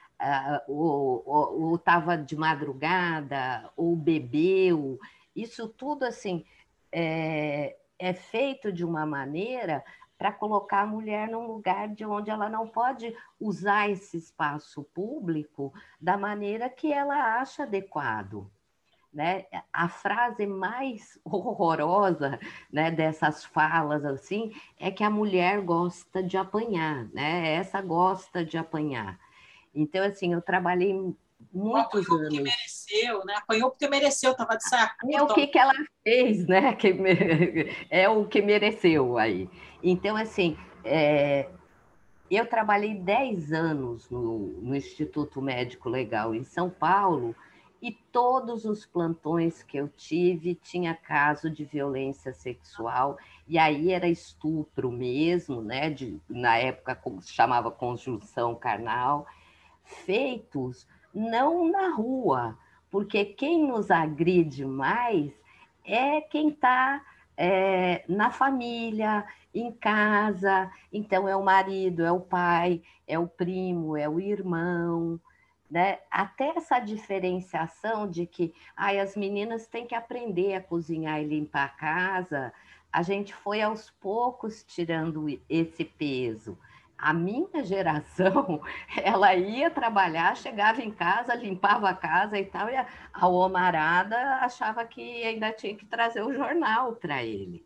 ou 0.67 1.75
estava 1.75 2.17
de 2.17 2.35
madrugada, 2.35 3.71
ou 3.75 3.95
bebeu, 3.95 4.99
isso 5.35 5.67
tudo 5.67 6.03
assim 6.03 6.43
é, 6.91 7.77
é 7.99 8.13
feito 8.13 8.71
de 8.71 8.83
uma 8.83 9.05
maneira 9.05 9.83
para 10.17 10.31
colocar 10.31 10.81
a 10.81 10.87
mulher 10.87 11.29
num 11.29 11.45
lugar 11.45 11.89
de 11.89 12.03
onde 12.05 12.29
ela 12.31 12.49
não 12.49 12.67
pode 12.67 13.15
usar 13.39 13.89
esse 13.89 14.17
espaço 14.17 14.83
público 14.83 15.73
da 16.01 16.17
maneira 16.17 16.69
que 16.69 16.91
ela 16.91 17.39
acha 17.39 17.63
adequado. 17.63 18.49
Né? 19.13 19.45
A 19.71 19.87
frase 19.87 20.45
mais 20.45 21.19
horrorosa 21.25 22.39
né, 22.71 22.91
dessas 22.91 23.45
falas 23.45 24.03
assim 24.03 24.51
é 24.79 24.91
que 24.91 25.03
a 25.03 25.09
mulher 25.09 25.61
gosta 25.61 26.21
de 26.21 26.37
apanhar, 26.37 27.05
né? 27.13 27.53
Essa 27.53 27.81
gosta 27.81 28.43
de 28.43 28.57
apanhar. 28.57 29.19
Então, 29.73 30.03
assim, 30.03 30.33
eu 30.33 30.41
trabalhei 30.41 30.93
muitos 31.53 32.07
Apanhou 32.07 32.19
anos. 32.19 32.29
porque 32.29 32.41
mereceu, 32.41 33.25
né? 33.25 33.35
Apanhou 33.35 33.69
porque 33.69 33.87
mereceu, 33.87 34.31
estava 34.31 34.57
de 34.57 34.63
saia 34.67 34.91
É 35.11 35.21
o 35.21 35.27
que, 35.27 35.47
que 35.47 35.59
ela 35.59 35.73
fez, 36.03 36.47
né? 36.47 36.75
É 37.89 38.09
o 38.09 38.25
que 38.25 38.41
mereceu 38.41 39.17
aí. 39.17 39.49
Então, 39.83 40.15
assim, 40.15 40.57
é... 40.83 41.49
eu 42.29 42.45
trabalhei 42.45 42.95
10 42.95 43.51
anos 43.51 44.09
no, 44.09 44.39
no 44.61 44.75
Instituto 44.75 45.41
Médico 45.41 45.89
Legal 45.89 46.33
em 46.33 46.43
São 46.43 46.69
Paulo 46.69 47.35
e 47.81 47.91
todos 47.91 48.65
os 48.65 48.85
plantões 48.85 49.61
que 49.61 49.77
eu 49.77 49.87
tive 49.87 50.55
tinha 50.55 50.95
caso 50.95 51.49
de 51.49 51.63
violência 51.63 52.33
sexual 52.33 53.17
e 53.47 53.57
aí 53.57 53.91
era 53.91 54.07
estupro 54.07 54.91
mesmo, 54.91 55.61
né? 55.61 55.89
De, 55.89 56.19
na 56.27 56.57
época 56.57 56.99
se 57.21 57.31
chamava 57.31 57.69
conjunção 57.69 58.55
carnal, 58.55 59.27
feitos 59.83 60.87
não 61.13 61.69
na 61.69 61.89
rua, 61.89 62.57
porque 62.89 63.23
quem 63.25 63.67
nos 63.67 63.91
agride 63.91 64.65
mais 64.65 65.31
é 65.83 66.19
quem 66.21 66.49
está 66.49 67.01
é, 67.37 68.03
na 68.09 68.31
família, 68.31 69.25
em 69.53 69.71
casa. 69.71 70.71
Então, 70.91 71.29
é 71.29 71.35
o 71.35 71.43
marido, 71.43 72.03
é 72.03 72.11
o 72.11 72.19
pai, 72.19 72.81
é 73.07 73.17
o 73.19 73.27
primo, 73.27 73.95
é 73.95 74.09
o 74.09 74.19
irmão. 74.19 75.19
Né? 75.69 75.99
Até 76.09 76.49
essa 76.57 76.79
diferenciação 76.79 78.09
de 78.09 78.25
que 78.25 78.53
ai, 78.75 78.99
as 78.99 79.15
meninas 79.15 79.67
têm 79.67 79.85
que 79.85 79.95
aprender 79.95 80.55
a 80.55 80.61
cozinhar 80.61 81.21
e 81.21 81.25
limpar 81.25 81.65
a 81.65 81.69
casa, 81.69 82.53
a 82.91 83.03
gente 83.03 83.33
foi 83.33 83.61
aos 83.61 83.91
poucos 83.91 84.63
tirando 84.63 85.27
esse 85.49 85.85
peso 85.85 86.57
a 86.97 87.13
minha 87.13 87.63
geração, 87.63 88.61
ela 89.03 89.35
ia 89.35 89.69
trabalhar, 89.69 90.35
chegava 90.35 90.81
em 90.81 90.91
casa, 90.91 91.35
limpava 91.35 91.89
a 91.89 91.93
casa 91.93 92.39
e 92.39 92.45
tal, 92.45 92.69
e 92.69 92.75
a, 92.75 92.87
a 93.13 93.27
Omarada 93.27 94.17
achava 94.41 94.83
que 94.85 95.23
ainda 95.23 95.51
tinha 95.51 95.75
que 95.75 95.85
trazer 95.85 96.23
o 96.23 96.33
jornal 96.33 96.93
para 96.93 97.23
ele. 97.23 97.63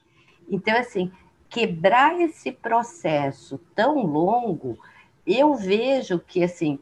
Então, 0.49 0.77
assim, 0.77 1.11
quebrar 1.49 2.19
esse 2.19 2.51
processo 2.51 3.57
tão 3.73 4.05
longo, 4.05 4.77
eu 5.25 5.55
vejo 5.55 6.19
que, 6.19 6.43
assim, 6.43 6.77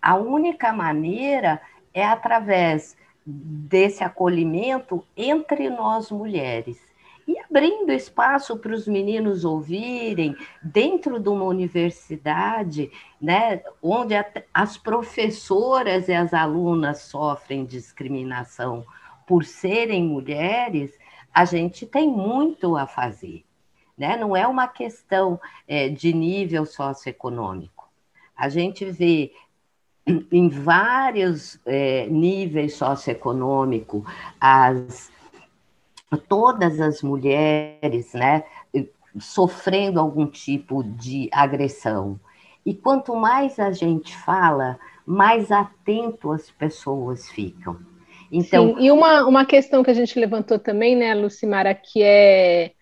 a 0.00 0.16
única 0.16 0.72
maneira 0.72 1.60
é 1.94 2.04
através 2.04 2.96
desse 3.24 4.02
acolhimento 4.02 5.06
entre 5.16 5.70
nós 5.70 6.10
mulheres 6.10 6.91
e 7.26 7.38
abrindo 7.38 7.92
espaço 7.92 8.56
para 8.56 8.74
os 8.74 8.86
meninos 8.86 9.44
ouvirem 9.44 10.36
dentro 10.62 11.20
de 11.20 11.28
uma 11.28 11.44
universidade, 11.44 12.90
né, 13.20 13.62
onde 13.82 14.14
as 14.52 14.76
professoras 14.76 16.08
e 16.08 16.12
as 16.12 16.34
alunas 16.34 17.02
sofrem 17.02 17.64
discriminação 17.64 18.84
por 19.26 19.44
serem 19.44 20.04
mulheres, 20.04 20.98
a 21.32 21.44
gente 21.44 21.86
tem 21.86 22.08
muito 22.08 22.76
a 22.76 22.86
fazer. 22.86 23.44
Né? 23.96 24.16
Não 24.16 24.36
é 24.36 24.46
uma 24.46 24.66
questão 24.66 25.40
é, 25.66 25.88
de 25.88 26.12
nível 26.12 26.66
socioeconômico. 26.66 27.88
A 28.36 28.48
gente 28.48 28.84
vê 28.84 29.32
em 30.06 30.48
vários 30.48 31.60
é, 31.64 32.06
níveis 32.08 32.74
socioeconômicos 32.74 34.02
as 34.40 35.11
todas 36.16 36.80
as 36.80 37.02
mulheres, 37.02 38.12
né, 38.12 38.44
sofrendo 39.18 40.00
algum 40.00 40.26
tipo 40.26 40.82
de 40.82 41.28
agressão. 41.32 42.18
E 42.64 42.74
quanto 42.74 43.14
mais 43.16 43.58
a 43.58 43.72
gente 43.72 44.16
fala, 44.16 44.78
mais 45.04 45.50
atento 45.50 46.30
as 46.30 46.50
pessoas 46.50 47.28
ficam. 47.28 47.78
Então, 48.30 48.76
Sim, 48.76 48.84
e 48.84 48.90
uma, 48.90 49.26
uma 49.26 49.44
questão 49.44 49.82
que 49.82 49.90
a 49.90 49.94
gente 49.94 50.18
levantou 50.18 50.58
também, 50.58 50.96
né, 50.96 51.14
Lucimara, 51.14 51.74
que 51.74 52.02
é 52.02 52.72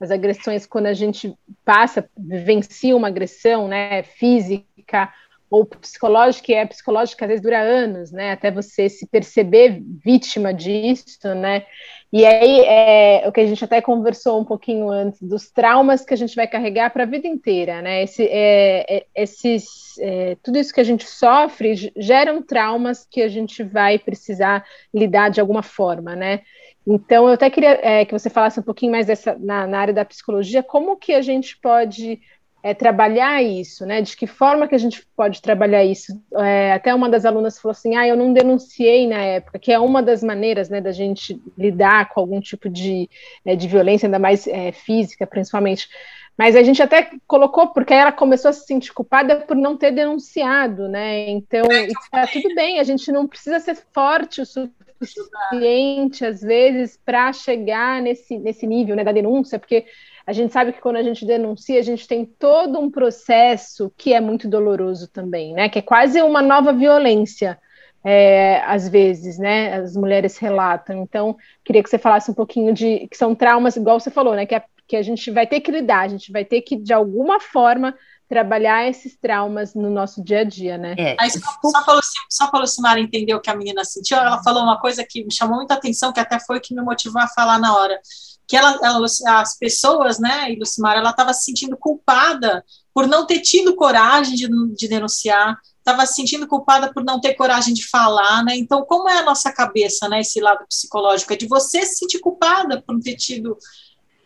as 0.00 0.10
agressões 0.10 0.66
quando 0.66 0.86
a 0.86 0.94
gente 0.94 1.34
passa, 1.64 2.08
vivencia 2.16 2.96
uma 2.96 3.08
agressão, 3.08 3.68
né, 3.68 4.02
física 4.02 5.12
ou 5.50 5.64
psicológica, 5.66 6.50
e 6.50 6.54
é 6.54 6.66
psicológica 6.66 7.24
às 7.24 7.28
vezes 7.28 7.42
dura 7.42 7.60
anos, 7.60 8.10
né, 8.10 8.32
até 8.32 8.50
você 8.50 8.88
se 8.88 9.06
perceber 9.06 9.82
vítima 10.04 10.54
disso, 10.54 11.34
né, 11.34 11.66
e 12.16 12.24
aí 12.24 12.60
é 12.60 13.24
o 13.26 13.32
que 13.32 13.40
a 13.40 13.46
gente 13.46 13.64
até 13.64 13.80
conversou 13.80 14.40
um 14.40 14.44
pouquinho 14.44 14.88
antes 14.88 15.20
dos 15.20 15.50
traumas 15.50 16.04
que 16.04 16.14
a 16.14 16.16
gente 16.16 16.36
vai 16.36 16.46
carregar 16.46 16.90
para 16.90 17.02
a 17.02 17.06
vida 17.06 17.26
inteira, 17.26 17.82
né, 17.82 18.04
Esse, 18.04 18.22
é, 18.30 18.98
é, 18.98 19.06
esses, 19.16 19.98
é, 19.98 20.36
tudo 20.40 20.56
isso 20.56 20.72
que 20.72 20.80
a 20.80 20.84
gente 20.84 21.08
sofre 21.08 21.92
geram 21.96 22.40
traumas 22.40 23.04
que 23.04 23.20
a 23.20 23.26
gente 23.26 23.64
vai 23.64 23.98
precisar 23.98 24.64
lidar 24.94 25.28
de 25.28 25.40
alguma 25.40 25.64
forma, 25.64 26.14
né, 26.14 26.42
então 26.86 27.26
eu 27.26 27.34
até 27.34 27.50
queria 27.50 27.80
é, 27.82 28.04
que 28.04 28.12
você 28.12 28.30
falasse 28.30 28.60
um 28.60 28.62
pouquinho 28.62 28.92
mais 28.92 29.06
dessa, 29.06 29.36
na, 29.36 29.66
na 29.66 29.80
área 29.80 29.92
da 29.92 30.04
psicologia, 30.04 30.62
como 30.62 30.96
que 30.96 31.14
a 31.14 31.20
gente 31.20 31.58
pode 31.60 32.20
é, 32.64 32.72
trabalhar 32.72 33.42
isso, 33.42 33.84
né? 33.84 34.00
De 34.00 34.16
que 34.16 34.26
forma 34.26 34.66
que 34.66 34.74
a 34.74 34.78
gente 34.78 35.06
pode 35.14 35.42
trabalhar 35.42 35.84
isso? 35.84 36.18
É, 36.34 36.72
até 36.72 36.94
uma 36.94 37.10
das 37.10 37.26
alunas 37.26 37.58
falou 37.58 37.72
assim: 37.72 37.94
ah, 37.94 38.08
eu 38.08 38.16
não 38.16 38.32
denunciei 38.32 39.06
na 39.06 39.18
época, 39.18 39.58
que 39.58 39.70
é 39.70 39.78
uma 39.78 40.02
das 40.02 40.22
maneiras 40.22 40.70
né, 40.70 40.80
da 40.80 40.90
gente 40.90 41.38
lidar 41.58 42.08
com 42.08 42.20
algum 42.20 42.40
tipo 42.40 42.70
de, 42.70 43.06
é, 43.44 43.54
de 43.54 43.68
violência, 43.68 44.06
ainda 44.06 44.18
mais 44.18 44.46
é, 44.46 44.72
física, 44.72 45.26
principalmente. 45.26 45.90
Mas 46.38 46.56
a 46.56 46.62
gente 46.62 46.82
até 46.82 47.10
colocou, 47.26 47.68
porque 47.68 47.92
ela 47.92 48.10
começou 48.10 48.48
a 48.48 48.52
se 48.52 48.64
sentir 48.64 48.94
culpada 48.94 49.36
por 49.40 49.54
não 49.54 49.76
ter 49.76 49.92
denunciado, 49.92 50.88
né? 50.88 51.28
Então, 51.28 51.66
está 51.70 52.26
tudo 52.26 52.54
bem, 52.54 52.80
a 52.80 52.82
gente 52.82 53.12
não 53.12 53.28
precisa 53.28 53.60
ser 53.60 53.76
forte 53.92 54.40
o 54.40 54.46
suficiente, 54.46 56.24
às 56.24 56.40
vezes, 56.40 56.98
para 57.04 57.30
chegar 57.30 58.00
nesse, 58.00 58.38
nesse 58.38 58.66
nível 58.66 58.96
né, 58.96 59.04
da 59.04 59.12
denúncia, 59.12 59.58
porque 59.58 59.84
a 60.26 60.32
gente 60.32 60.52
sabe 60.52 60.72
que 60.72 60.80
quando 60.80 60.96
a 60.96 61.02
gente 61.02 61.26
denuncia, 61.26 61.78
a 61.78 61.82
gente 61.82 62.08
tem 62.08 62.24
todo 62.24 62.78
um 62.78 62.90
processo 62.90 63.92
que 63.96 64.14
é 64.14 64.20
muito 64.20 64.48
doloroso 64.48 65.06
também, 65.08 65.52
né? 65.52 65.68
Que 65.68 65.80
é 65.80 65.82
quase 65.82 66.22
uma 66.22 66.40
nova 66.40 66.72
violência, 66.72 67.58
é, 68.02 68.62
às 68.64 68.88
vezes, 68.88 69.38
né? 69.38 69.74
As 69.74 69.94
mulheres 69.94 70.38
relatam. 70.38 71.02
Então, 71.02 71.36
queria 71.62 71.82
que 71.82 71.90
você 71.90 71.98
falasse 71.98 72.30
um 72.30 72.34
pouquinho 72.34 72.72
de 72.72 73.06
que 73.08 73.16
são 73.16 73.34
traumas, 73.34 73.76
igual 73.76 74.00
você 74.00 74.10
falou, 74.10 74.34
né? 74.34 74.46
Que, 74.46 74.54
é, 74.54 74.64
que 74.88 74.96
a 74.96 75.02
gente 75.02 75.30
vai 75.30 75.46
ter 75.46 75.60
que 75.60 75.70
lidar, 75.70 76.00
a 76.00 76.08
gente 76.08 76.32
vai 76.32 76.44
ter 76.44 76.62
que, 76.62 76.76
de 76.76 76.94
alguma 76.94 77.38
forma, 77.38 77.94
trabalhar 78.26 78.88
esses 78.88 79.14
traumas 79.18 79.74
no 79.74 79.90
nosso 79.90 80.24
dia 80.24 80.40
a 80.40 80.44
dia, 80.44 80.78
né? 80.78 80.94
É. 80.96 81.16
Aí, 81.20 81.30
só, 81.30 81.84
para 81.84 82.00
só 82.30 82.50
para 82.50 82.60
Lucimara 82.60 82.98
entender 82.98 83.34
o 83.34 83.40
que 83.40 83.50
a 83.50 83.54
menina 83.54 83.84
sentiu, 83.84 84.16
ela 84.16 84.42
falou 84.42 84.62
uma 84.62 84.80
coisa 84.80 85.04
que 85.06 85.22
me 85.22 85.32
chamou 85.32 85.56
muita 85.56 85.74
atenção, 85.74 86.14
que 86.14 86.20
até 86.20 86.40
foi 86.40 86.56
o 86.56 86.60
que 86.62 86.74
me 86.74 86.80
motivou 86.80 87.20
a 87.20 87.28
falar 87.28 87.58
na 87.58 87.76
hora 87.76 88.00
que 88.46 88.56
ela, 88.56 88.78
as 89.04 89.58
pessoas, 89.58 90.18
né, 90.18 90.52
e 90.52 90.58
Lucimara, 90.58 91.00
ela 91.00 91.10
estava 91.10 91.32
se 91.32 91.44
sentindo 91.44 91.76
culpada 91.76 92.64
por 92.92 93.06
não 93.06 93.26
ter 93.26 93.40
tido 93.40 93.74
coragem 93.74 94.34
de, 94.34 94.48
de 94.74 94.88
denunciar, 94.88 95.58
estava 95.78 96.06
se 96.06 96.14
sentindo 96.14 96.46
culpada 96.46 96.92
por 96.92 97.02
não 97.02 97.20
ter 97.20 97.34
coragem 97.34 97.74
de 97.74 97.86
falar, 97.88 98.44
né? 98.44 98.56
Então, 98.56 98.84
como 98.84 99.08
é 99.08 99.18
a 99.18 99.24
nossa 99.24 99.52
cabeça, 99.52 100.08
né, 100.08 100.20
esse 100.20 100.40
lado 100.40 100.64
psicológico? 100.66 101.32
É 101.32 101.36
de 101.36 101.46
você 101.46 101.84
se 101.84 101.96
sentir 101.96 102.20
culpada 102.20 102.82
por 102.82 102.94
não 102.94 103.00
ter 103.00 103.16
tido 103.16 103.56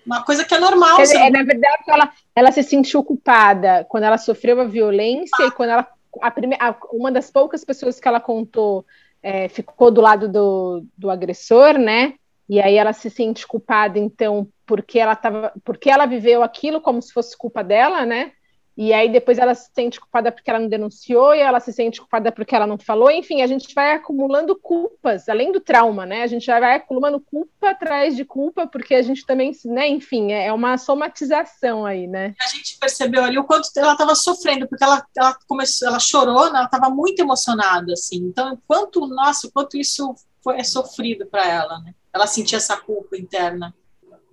uma 0.04 0.22
coisa 0.22 0.44
que 0.44 0.54
é 0.54 0.58
normal. 0.58 1.00
É, 1.00 1.26
é, 1.26 1.30
na 1.30 1.42
verdade, 1.42 1.82
ela, 1.88 2.12
ela 2.34 2.52
se 2.52 2.62
sentiu 2.62 3.02
culpada 3.02 3.86
quando 3.88 4.04
ela 4.04 4.18
sofreu 4.18 4.60
a 4.60 4.64
violência 4.64 5.44
ah. 5.44 5.46
e 5.46 5.50
quando 5.50 5.70
ela 5.70 5.86
a 6.20 6.30
primeira, 6.30 6.76
uma 6.92 7.12
das 7.12 7.30
poucas 7.30 7.64
pessoas 7.64 8.00
que 8.00 8.08
ela 8.08 8.20
contou 8.20 8.84
é, 9.22 9.48
ficou 9.48 9.90
do 9.90 10.00
lado 10.00 10.28
do, 10.28 10.84
do 10.96 11.10
agressor, 11.10 11.78
né? 11.78 12.14
E 12.48 12.60
aí 12.60 12.76
ela 12.76 12.92
se 12.92 13.10
sente 13.10 13.46
culpada, 13.46 13.98
então, 13.98 14.48
porque 14.64 14.98
ela 14.98 15.14
tava, 15.14 15.52
porque 15.64 15.90
ela 15.90 16.06
viveu 16.06 16.42
aquilo 16.42 16.80
como 16.80 17.02
se 17.02 17.12
fosse 17.12 17.36
culpa 17.36 17.62
dela, 17.62 18.06
né? 18.06 18.32
E 18.80 18.92
aí 18.92 19.10
depois 19.10 19.38
ela 19.38 19.56
se 19.56 19.72
sente 19.74 19.98
culpada 19.98 20.30
porque 20.30 20.48
ela 20.48 20.60
não 20.60 20.68
denunciou, 20.68 21.34
e 21.34 21.40
ela 21.40 21.58
se 21.58 21.72
sente 21.72 22.00
culpada 22.00 22.30
porque 22.30 22.54
ela 22.54 22.64
não 22.64 22.78
falou. 22.78 23.10
Enfim, 23.10 23.42
a 23.42 23.46
gente 23.48 23.74
vai 23.74 23.90
acumulando 23.92 24.54
culpas, 24.54 25.28
além 25.28 25.50
do 25.50 25.60
trauma, 25.60 26.06
né? 26.06 26.22
A 26.22 26.28
gente 26.28 26.46
já 26.46 26.60
vai 26.60 26.76
acumulando 26.76 27.20
culpa 27.20 27.70
atrás 27.70 28.14
de 28.14 28.24
culpa, 28.24 28.68
porque 28.68 28.94
a 28.94 29.02
gente 29.02 29.26
também, 29.26 29.50
né? 29.64 29.88
Enfim, 29.88 30.30
é 30.30 30.52
uma 30.52 30.78
somatização 30.78 31.84
aí, 31.84 32.06
né? 32.06 32.36
A 32.40 32.48
gente 32.50 32.78
percebeu 32.78 33.24
ali 33.24 33.36
o 33.36 33.42
quanto 33.42 33.68
ela 33.76 33.92
estava 33.92 34.14
sofrendo, 34.14 34.68
porque 34.68 34.84
ela, 34.84 35.04
ela 35.16 35.36
começou, 35.48 35.88
ela 35.88 35.98
chorou, 35.98 36.44
né? 36.44 36.58
ela 36.58 36.64
estava 36.66 36.88
muito 36.88 37.18
emocionada, 37.18 37.92
assim. 37.92 38.18
Então, 38.18 38.56
quanto, 38.64 39.04
nossa, 39.08 39.50
quanto 39.52 39.76
isso 39.76 40.14
foi 40.40 40.60
é 40.60 40.62
sofrido 40.62 41.26
para 41.26 41.44
ela, 41.44 41.80
né? 41.80 41.94
Ela 42.12 42.26
sentia 42.26 42.58
essa 42.58 42.76
culpa 42.76 43.16
interna. 43.16 43.74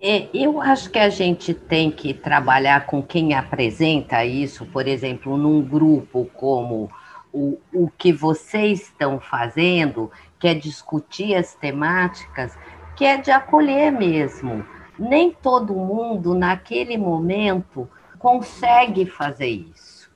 É, 0.00 0.28
eu 0.34 0.60
acho 0.60 0.90
que 0.90 0.98
a 0.98 1.08
gente 1.08 1.54
tem 1.54 1.90
que 1.90 2.12
trabalhar 2.12 2.86
com 2.86 3.02
quem 3.02 3.34
apresenta 3.34 4.24
isso, 4.24 4.66
por 4.66 4.86
exemplo, 4.86 5.36
num 5.38 5.62
grupo 5.62 6.30
como 6.34 6.90
o, 7.32 7.58
o 7.72 7.90
que 7.96 8.12
vocês 8.12 8.82
estão 8.82 9.18
fazendo, 9.18 10.10
que 10.38 10.48
é 10.48 10.54
discutir 10.54 11.34
as 11.34 11.54
temáticas, 11.54 12.56
que 12.94 13.04
é 13.04 13.16
de 13.16 13.30
acolher 13.30 13.90
mesmo. 13.90 14.64
Nem 14.98 15.30
todo 15.30 15.74
mundo, 15.74 16.34
naquele 16.34 16.96
momento, 16.98 17.88
consegue 18.18 19.06
fazer 19.06 19.48
isso. 19.48 20.10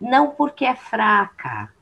Não 0.00 0.30
porque 0.30 0.64
é 0.64 0.74
fraca, 0.74 1.72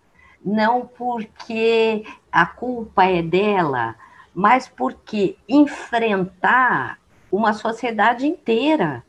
não 0.44 0.86
porque 0.86 2.04
a 2.32 2.46
culpa 2.46 3.04
é 3.04 3.22
dela, 3.22 3.94
mas 4.38 4.68
porque 4.68 5.34
enfrentar 5.48 6.96
uma 7.28 7.52
sociedade 7.52 8.24
inteira. 8.24 9.02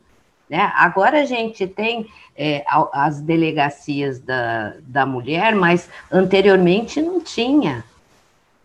Né? 0.50 0.72
Agora 0.76 1.22
a 1.22 1.26
gente 1.26 1.68
tem 1.68 2.08
é, 2.36 2.66
as 2.92 3.22
delegacias 3.22 4.20
da, 4.20 4.74
da 4.82 5.06
mulher, 5.06 5.54
mas 5.54 5.88
anteriormente 6.12 7.00
não 7.00 7.22
tinha. 7.22 7.84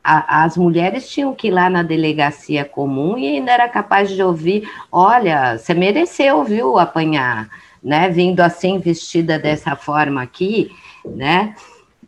A, 0.03 0.45
as 0.45 0.57
mulheres 0.57 1.07
tinham 1.07 1.35
que 1.35 1.49
ir 1.49 1.51
lá 1.51 1.69
na 1.69 1.83
delegacia 1.83 2.65
comum 2.65 3.19
e 3.19 3.29
ainda 3.29 3.53
era 3.53 3.69
capaz 3.69 4.09
de 4.09 4.23
ouvir: 4.23 4.67
olha, 4.91 5.59
você 5.59 5.75
mereceu, 5.75 6.45
viu, 6.45 6.79
apanhar, 6.79 7.47
né? 7.83 8.09
Vindo 8.09 8.41
assim, 8.41 8.79
vestida 8.79 9.39
dessa 9.39 9.77
forma 9.77 10.23
aqui, 10.23 10.75
né? 11.05 11.55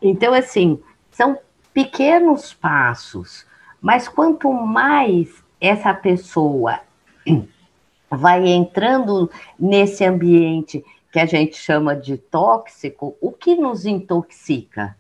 Então, 0.01 0.33
assim, 0.33 0.81
são 1.11 1.39
pequenos 1.75 2.55
passos, 2.55 3.45
mas 3.81 4.09
quanto 4.09 4.53
mais 4.53 5.29
essa 5.61 5.93
pessoa 5.95 6.81
vai 8.11 8.47
entrando 8.47 9.31
nesse 9.59 10.05
ambiente 10.05 10.85
que 11.13 11.19
a 11.19 11.27
gente 11.27 11.57
chama 11.57 11.97
de 11.97 12.17
tóxico, 12.17 13.17
o 13.21 13.33
que 13.33 13.57
nos 13.57 13.87
intoxica? 13.87 14.97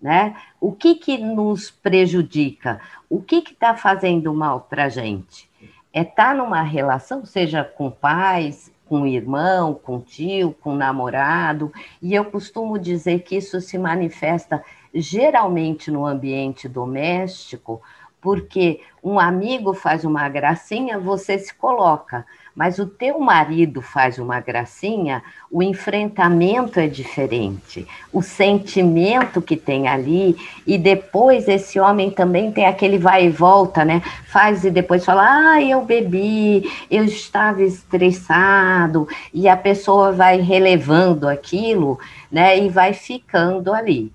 Né? 0.00 0.34
O 0.60 0.72
que, 0.72 0.94
que 0.94 1.18
nos 1.18 1.70
prejudica? 1.70 2.80
O 3.08 3.20
que 3.20 3.36
está 3.36 3.76
fazendo 3.76 4.32
mal 4.32 4.66
para 4.68 4.84
a 4.84 4.88
gente? 4.88 5.48
É 5.92 6.00
estar 6.00 6.30
tá 6.30 6.34
numa 6.34 6.62
relação, 6.62 7.24
seja 7.24 7.62
com 7.62 7.90
pais, 7.90 8.72
com 8.90 9.06
irmão, 9.06 9.72
com 9.72 10.00
tio, 10.00 10.52
com 10.60 10.74
namorado, 10.74 11.72
e 12.02 12.12
eu 12.12 12.24
costumo 12.24 12.76
dizer 12.76 13.20
que 13.20 13.36
isso 13.36 13.60
se 13.60 13.78
manifesta 13.78 14.60
geralmente 14.92 15.92
no 15.92 16.04
ambiente 16.04 16.68
doméstico, 16.68 17.80
porque 18.20 18.80
um 19.02 19.18
amigo 19.18 19.72
faz 19.72 20.04
uma 20.04 20.28
gracinha, 20.28 20.98
você 20.98 21.38
se 21.38 21.54
coloca, 21.54 22.26
mas 22.54 22.78
o 22.78 22.86
teu 22.86 23.18
marido 23.18 23.80
faz 23.80 24.18
uma 24.18 24.40
gracinha, 24.40 25.22
o 25.50 25.62
enfrentamento 25.62 26.78
é 26.78 26.86
diferente, 26.86 27.86
o 28.12 28.20
sentimento 28.20 29.40
que 29.40 29.56
tem 29.56 29.88
ali, 29.88 30.36
e 30.66 30.76
depois 30.76 31.48
esse 31.48 31.80
homem 31.80 32.10
também 32.10 32.52
tem 32.52 32.66
aquele 32.66 32.98
vai 32.98 33.24
e 33.24 33.30
volta, 33.30 33.84
né? 33.84 34.02
Faz 34.26 34.64
e 34.64 34.70
depois 34.70 35.04
fala, 35.04 35.54
ah, 35.54 35.62
eu 35.62 35.82
bebi, 35.82 36.70
eu 36.90 37.04
estava 37.04 37.62
estressado, 37.62 39.08
e 39.32 39.48
a 39.48 39.56
pessoa 39.56 40.12
vai 40.12 40.40
relevando 40.40 41.28
aquilo, 41.28 41.98
né? 42.30 42.58
E 42.58 42.68
vai 42.68 42.92
ficando 42.92 43.72
ali. 43.72 44.12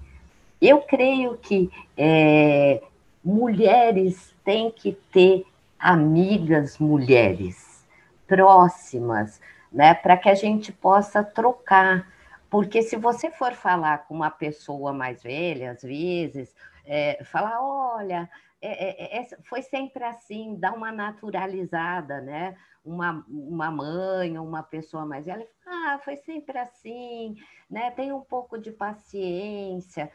Eu 0.61 0.79
creio 0.79 1.37
que 1.41 1.69
é, 1.97 2.81
mulheres 3.25 4.35
têm 4.43 4.69
que 4.69 4.93
ter 5.11 5.43
amigas 5.79 6.77
mulheres 6.77 7.83
próximas, 8.27 9.41
né, 9.71 9.95
para 9.95 10.15
que 10.15 10.29
a 10.29 10.35
gente 10.35 10.71
possa 10.71 11.23
trocar. 11.23 12.07
Porque 12.49 12.83
se 12.83 12.95
você 12.95 13.31
for 13.31 13.53
falar 13.53 14.05
com 14.05 14.13
uma 14.13 14.29
pessoa 14.29 14.93
mais 14.93 15.23
velha, 15.23 15.71
às 15.71 15.81
vezes, 15.81 16.55
é, 16.85 17.23
falar, 17.23 17.59
olha, 17.61 18.29
é, 18.61 19.17
é, 19.17 19.21
é 19.21 19.27
foi 19.43 19.63
sempre 19.63 20.03
assim, 20.03 20.55
dá 20.55 20.71
uma 20.71 20.91
naturalizada, 20.91 22.21
né? 22.21 22.55
Uma, 22.83 23.25
uma 23.27 23.71
mãe 23.71 24.37
ou 24.37 24.47
uma 24.47 24.61
pessoa 24.61 25.05
mais 25.05 25.25
velha, 25.25 25.47
ah, 25.65 25.99
foi 26.03 26.15
sempre 26.17 26.57
assim, 26.59 27.35
né? 27.69 27.89
Tem 27.91 28.11
um 28.11 28.21
pouco 28.21 28.59
de 28.59 28.71
paciência. 28.71 30.11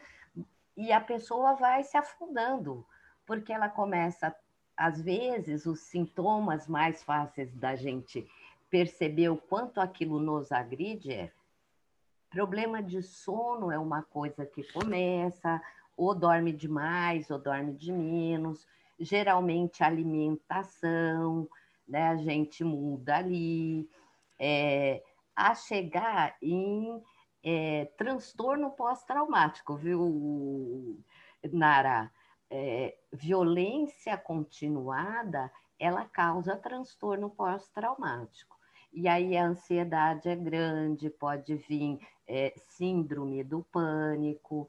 E 0.77 0.91
a 0.91 1.01
pessoa 1.01 1.53
vai 1.55 1.83
se 1.83 1.97
afundando, 1.97 2.85
porque 3.31 3.53
ela 3.53 3.69
começa, 3.69 4.35
às 4.75 5.01
vezes, 5.01 5.65
os 5.65 5.79
sintomas 5.79 6.67
mais 6.67 7.01
fáceis 7.01 7.49
da 7.55 7.77
gente 7.77 8.29
perceber 8.69 9.29
o 9.29 9.37
quanto 9.37 9.79
aquilo 9.79 10.19
nos 10.19 10.51
agride 10.51 11.13
é 11.13 11.31
problema 12.29 12.83
de 12.83 13.01
sono 13.01 13.71
é 13.71 13.79
uma 13.79 14.03
coisa 14.03 14.45
que 14.45 14.63
começa, 14.73 15.61
ou 15.95 16.13
dorme 16.13 16.51
demais, 16.51 17.31
ou 17.31 17.39
dorme 17.39 17.71
de 17.71 17.93
menos, 17.93 18.67
geralmente 18.99 19.81
alimentação, 19.81 21.47
né? 21.87 22.09
A 22.09 22.17
gente 22.17 22.65
muda 22.65 23.15
ali, 23.15 23.89
é, 24.37 25.01
a 25.33 25.55
chegar 25.55 26.35
em 26.41 27.01
é, 27.41 27.85
transtorno 27.97 28.71
pós-traumático, 28.71 29.77
viu, 29.77 31.01
Nara? 31.49 32.11
É, 32.51 32.97
violência 33.11 34.17
continuada, 34.17 35.49
ela 35.79 36.05
causa 36.05 36.57
transtorno 36.57 37.29
pós-traumático. 37.29 38.59
E 38.93 39.07
aí 39.07 39.37
a 39.37 39.45
ansiedade 39.45 40.27
é 40.27 40.35
grande, 40.35 41.09
pode 41.09 41.55
vir 41.55 41.97
é, 42.27 42.53
síndrome 42.57 43.43
do 43.43 43.63
pânico, 43.71 44.67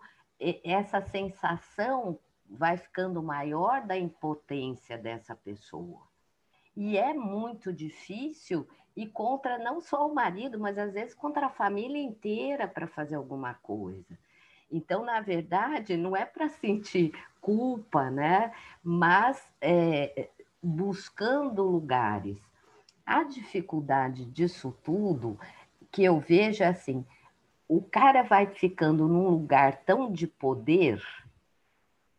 essa 0.64 1.00
sensação 1.00 2.18
vai 2.48 2.76
ficando 2.76 3.22
maior 3.22 3.84
da 3.86 3.96
impotência 3.96 4.96
dessa 4.96 5.34
pessoa. 5.34 6.02
E 6.76 6.96
é 6.96 7.12
muito 7.12 7.72
difícil 7.72 8.66
e 8.96 9.06
contra 9.06 9.58
não 9.58 9.80
só 9.80 10.06
o 10.06 10.14
marido, 10.14 10.58
mas 10.58 10.78
às 10.78 10.92
vezes 10.92 11.14
contra 11.14 11.46
a 11.46 11.50
família 11.50 12.00
inteira 12.00 12.68
para 12.68 12.86
fazer 12.86 13.14
alguma 13.14 13.54
coisa. 13.54 14.18
Então, 14.72 15.04
na 15.04 15.20
verdade, 15.20 15.96
não 15.96 16.16
é 16.16 16.24
para 16.24 16.48
sentir 16.48 17.12
culpa, 17.40 18.10
né? 18.10 18.52
Mas 18.82 19.46
é, 19.60 20.30
buscando 20.62 21.62
lugares. 21.62 22.38
A 23.04 23.24
dificuldade 23.24 24.24
disso 24.24 24.74
tudo 24.82 25.38
que 25.90 26.02
eu 26.02 26.18
vejo 26.18 26.64
é 26.64 26.68
assim: 26.68 27.04
o 27.68 27.82
cara 27.82 28.22
vai 28.22 28.46
ficando 28.46 29.06
num 29.06 29.28
lugar 29.28 29.82
tão 29.84 30.10
de 30.10 30.26
poder 30.26 31.02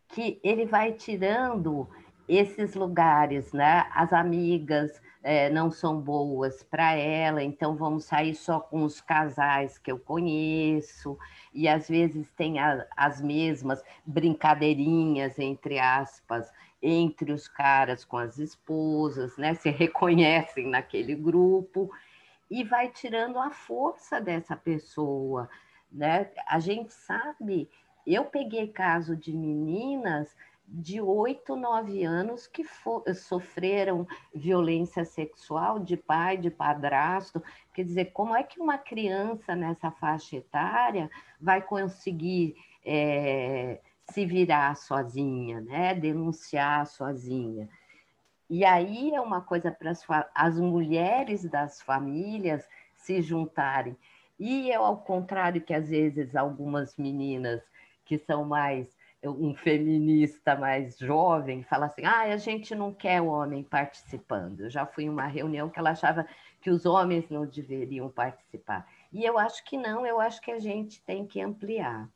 que 0.08 0.38
ele 0.44 0.64
vai 0.64 0.92
tirando 0.92 1.88
esses 2.28 2.74
lugares, 2.74 3.52
né? 3.52 3.86
As 3.94 4.12
amigas 4.12 5.00
é, 5.22 5.50
não 5.50 5.70
são 5.70 6.00
boas 6.00 6.62
para 6.62 6.92
ela, 6.92 7.42
então 7.42 7.76
vamos 7.76 8.04
sair 8.04 8.34
só 8.34 8.60
com 8.60 8.84
os 8.84 9.00
casais 9.00 9.78
que 9.78 9.90
eu 9.90 9.98
conheço 9.98 11.18
e 11.52 11.68
às 11.68 11.88
vezes 11.88 12.30
tem 12.32 12.58
a, 12.58 12.86
as 12.96 13.20
mesmas 13.20 13.82
brincadeirinhas, 14.04 15.38
entre 15.38 15.78
aspas, 15.78 16.52
entre 16.82 17.32
os 17.32 17.48
caras 17.48 18.04
com 18.04 18.18
as 18.18 18.38
esposas, 18.38 19.36
né? 19.38 19.54
Se 19.54 19.70
reconhecem 19.70 20.68
naquele 20.68 21.14
grupo 21.14 21.90
e 22.50 22.62
vai 22.62 22.88
tirando 22.88 23.38
a 23.38 23.50
força 23.50 24.20
dessa 24.20 24.54
pessoa, 24.54 25.48
né? 25.90 26.30
A 26.46 26.58
gente 26.58 26.92
sabe, 26.92 27.70
eu 28.06 28.26
peguei 28.26 28.68
caso 28.68 29.16
de 29.16 29.32
meninas 29.32 30.36
de 30.66 31.00
8, 31.00 31.54
9 31.56 32.04
anos 32.04 32.46
que 32.46 32.64
sofreram 33.14 34.06
violência 34.34 35.04
sexual 35.04 35.78
de 35.78 35.96
pai, 35.96 36.36
de 36.36 36.50
padrasto. 36.50 37.42
Quer 37.72 37.84
dizer, 37.84 38.06
como 38.06 38.34
é 38.34 38.42
que 38.42 38.60
uma 38.60 38.78
criança 38.78 39.54
nessa 39.54 39.90
faixa 39.90 40.36
etária 40.36 41.10
vai 41.40 41.60
conseguir 41.60 42.56
é, 42.84 43.80
se 44.10 44.24
virar 44.24 44.76
sozinha, 44.76 45.60
né? 45.60 45.94
denunciar 45.94 46.86
sozinha? 46.86 47.68
E 48.48 48.64
aí 48.64 49.14
é 49.14 49.20
uma 49.20 49.40
coisa 49.40 49.70
para 49.70 49.90
as, 49.90 50.04
as 50.34 50.58
mulheres 50.58 51.44
das 51.44 51.80
famílias 51.80 52.66
se 52.94 53.20
juntarem. 53.22 53.96
E 54.38 54.70
eu, 54.70 54.82
ao 54.84 54.98
contrário 54.98 55.60
que 55.60 55.72
às 55.72 55.88
vezes 55.88 56.34
algumas 56.34 56.96
meninas 56.96 57.62
que 58.04 58.18
são 58.18 58.44
mais 58.44 58.93
um 59.30 59.54
feminista 59.54 60.56
mais 60.56 60.98
jovem 60.98 61.62
fala 61.62 61.86
assim: 61.86 62.04
ah, 62.04 62.22
a 62.22 62.36
gente 62.36 62.74
não 62.74 62.92
quer 62.92 63.20
o 63.20 63.26
homem 63.26 63.62
participando. 63.62 64.60
Eu 64.60 64.70
já 64.70 64.86
fui 64.86 65.04
em 65.04 65.08
uma 65.08 65.26
reunião 65.26 65.68
que 65.68 65.78
ela 65.78 65.90
achava 65.90 66.26
que 66.60 66.70
os 66.70 66.86
homens 66.86 67.28
não 67.28 67.46
deveriam 67.46 68.08
participar. 68.08 68.86
E 69.12 69.24
eu 69.24 69.38
acho 69.38 69.64
que 69.64 69.76
não, 69.76 70.06
eu 70.06 70.20
acho 70.20 70.40
que 70.40 70.50
a 70.50 70.58
gente 70.58 71.00
tem 71.02 71.26
que 71.26 71.40
ampliar. 71.40 72.08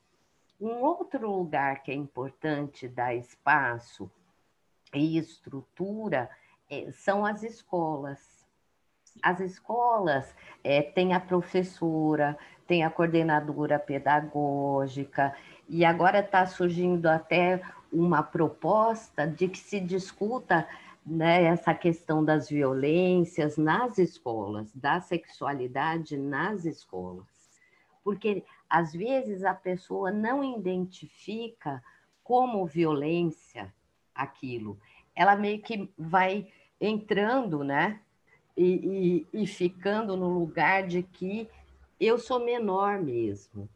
Um 0.60 0.82
outro 0.82 1.30
lugar 1.30 1.82
que 1.82 1.90
é 1.90 1.94
importante 1.94 2.88
dar 2.88 3.14
espaço 3.14 4.10
e 4.92 5.16
estrutura 5.16 6.28
é, 6.68 6.90
são 6.90 7.24
as 7.24 7.42
escolas. 7.42 8.46
As 9.22 9.40
escolas 9.40 10.34
é, 10.64 10.82
têm 10.82 11.12
a 11.12 11.20
professora, 11.20 12.36
tem 12.66 12.84
a 12.84 12.90
coordenadora 12.90 13.78
pedagógica, 13.78 15.34
e 15.68 15.84
agora 15.84 16.20
está 16.20 16.46
surgindo 16.46 17.06
até 17.06 17.60
uma 17.92 18.22
proposta 18.22 19.26
de 19.26 19.48
que 19.48 19.58
se 19.58 19.78
discuta 19.78 20.66
né, 21.04 21.44
essa 21.44 21.74
questão 21.74 22.24
das 22.24 22.48
violências 22.48 23.56
nas 23.56 23.98
escolas, 23.98 24.74
da 24.74 25.00
sexualidade 25.00 26.16
nas 26.16 26.64
escolas. 26.64 27.26
Porque, 28.02 28.44
às 28.68 28.92
vezes, 28.92 29.44
a 29.44 29.54
pessoa 29.54 30.10
não 30.10 30.42
identifica 30.42 31.82
como 32.24 32.66
violência 32.66 33.72
aquilo. 34.14 34.78
Ela 35.14 35.36
meio 35.36 35.60
que 35.60 35.90
vai 35.98 36.48
entrando, 36.80 37.62
né? 37.62 38.00
E, 38.56 39.26
e, 39.32 39.42
e 39.42 39.46
ficando 39.46 40.16
no 40.16 40.28
lugar 40.28 40.86
de 40.86 41.02
que 41.02 41.48
eu 42.00 42.18
sou 42.18 42.44
menor 42.44 43.00
mesmo 43.00 43.68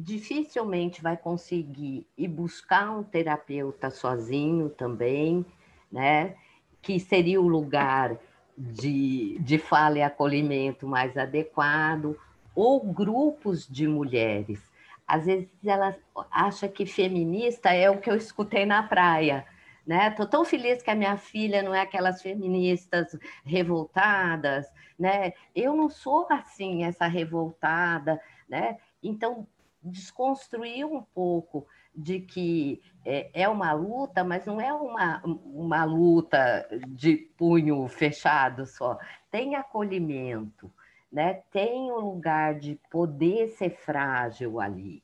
dificilmente 0.00 1.02
vai 1.02 1.16
conseguir 1.16 2.06
ir 2.16 2.28
buscar 2.28 2.90
um 2.90 3.02
terapeuta 3.02 3.90
sozinho 3.90 4.70
também, 4.70 5.44
né? 5.90 6.36
Que 6.80 6.98
seria 6.98 7.40
o 7.40 7.48
lugar 7.48 8.18
de, 8.56 9.38
de 9.40 9.58
fala 9.58 9.98
e 9.98 10.02
acolhimento 10.02 10.86
mais 10.86 11.16
adequado, 11.16 12.18
ou 12.54 12.80
grupos 12.80 13.66
de 13.66 13.86
mulheres. 13.86 14.60
Às 15.06 15.26
vezes 15.26 15.48
ela 15.64 15.96
acha 16.30 16.68
que 16.68 16.86
feminista 16.86 17.70
é 17.70 17.90
o 17.90 18.00
que 18.00 18.10
eu 18.10 18.16
escutei 18.16 18.64
na 18.64 18.82
praia. 18.82 19.46
Né? 19.86 20.10
Tô 20.10 20.26
tão 20.26 20.44
feliz 20.44 20.82
que 20.82 20.90
a 20.90 20.94
minha 20.94 21.16
filha 21.16 21.62
não 21.62 21.74
é 21.74 21.80
aquelas 21.80 22.22
feministas 22.22 23.18
revoltadas, 23.44 24.70
né? 24.96 25.32
Eu 25.56 25.74
não 25.74 25.88
sou 25.88 26.26
assim 26.30 26.84
essa 26.84 27.06
revoltada, 27.06 28.20
né? 28.48 28.76
Então 29.02 29.48
desconstruir 29.82 30.84
um 30.84 31.02
pouco 31.02 31.66
de 31.94 32.20
que 32.20 32.82
é, 33.04 33.30
é, 33.42 33.48
uma 33.48 33.72
luta, 33.72 34.22
mas 34.22 34.46
não 34.46 34.60
é 34.60 34.72
uma, 34.72 35.22
uma 35.24 35.84
luta 35.84 36.68
de 36.88 37.16
punho 37.36 37.86
fechado 37.88 38.66
só. 38.66 38.98
Tem 39.30 39.54
acolhimento, 39.54 40.70
né? 41.10 41.42
tem 41.50 41.90
um 41.90 41.98
lugar 41.98 42.58
de 42.58 42.78
poder 42.90 43.48
ser 43.48 43.70
frágil 43.70 44.60
ali. 44.60 45.02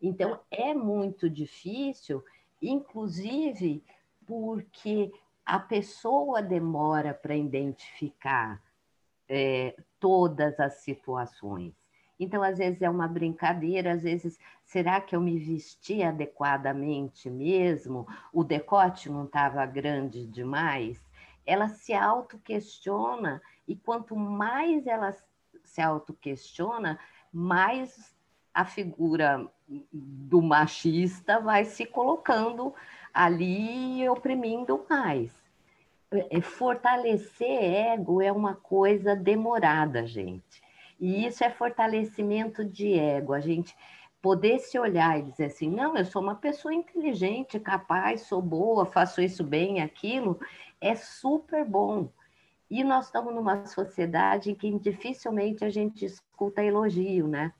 Então, 0.00 0.38
é 0.50 0.74
muito 0.74 1.28
difícil, 1.28 2.22
inclusive 2.62 3.82
porque 4.26 5.10
a 5.44 5.58
pessoa 5.58 6.42
demora 6.42 7.14
para 7.14 7.34
identificar 7.34 8.62
é, 9.28 9.74
todas 9.98 10.58
as 10.60 10.74
situações. 10.82 11.74
Então, 12.18 12.42
às 12.42 12.58
vezes 12.58 12.82
é 12.82 12.90
uma 12.90 13.06
brincadeira, 13.06 13.92
às 13.92 14.02
vezes, 14.02 14.38
será 14.64 15.00
que 15.00 15.14
eu 15.14 15.20
me 15.20 15.38
vesti 15.38 16.02
adequadamente 16.02 17.30
mesmo? 17.30 18.06
O 18.32 18.42
decote 18.42 19.08
não 19.08 19.24
estava 19.24 19.64
grande 19.64 20.26
demais? 20.26 21.00
Ela 21.46 21.68
se 21.68 21.94
auto-questiona, 21.94 23.40
e 23.66 23.76
quanto 23.76 24.16
mais 24.16 24.86
ela 24.86 25.14
se 25.64 25.80
auto-questiona, 25.80 26.98
mais 27.32 28.16
a 28.52 28.64
figura 28.64 29.46
do 29.92 30.42
machista 30.42 31.38
vai 31.38 31.64
se 31.64 31.86
colocando 31.86 32.74
ali 33.14 34.02
e 34.02 34.08
oprimindo 34.08 34.84
mais. 34.88 35.32
É, 36.10 36.40
fortalecer 36.40 37.62
ego 37.92 38.22
é 38.22 38.32
uma 38.32 38.54
coisa 38.54 39.14
demorada, 39.14 40.06
gente. 40.06 40.62
E 40.98 41.26
isso 41.26 41.44
é 41.44 41.50
fortalecimento 41.50 42.64
de 42.64 42.98
ego, 42.98 43.32
a 43.32 43.40
gente 43.40 43.76
poder 44.20 44.58
se 44.58 44.78
olhar 44.78 45.18
e 45.18 45.22
dizer 45.22 45.46
assim: 45.46 45.70
não, 45.70 45.96
eu 45.96 46.04
sou 46.04 46.22
uma 46.22 46.34
pessoa 46.34 46.74
inteligente, 46.74 47.60
capaz, 47.60 48.22
sou 48.22 48.42
boa, 48.42 48.84
faço 48.84 49.20
isso 49.20 49.44
bem, 49.44 49.80
aquilo, 49.80 50.38
é 50.80 50.94
super 50.94 51.64
bom. 51.64 52.08
E 52.70 52.84
nós 52.84 53.06
estamos 53.06 53.34
numa 53.34 53.64
sociedade 53.64 54.50
em 54.50 54.54
que 54.54 54.70
dificilmente 54.78 55.64
a 55.64 55.70
gente 55.70 56.04
escuta 56.04 56.62
elogio, 56.62 57.26
né? 57.26 57.52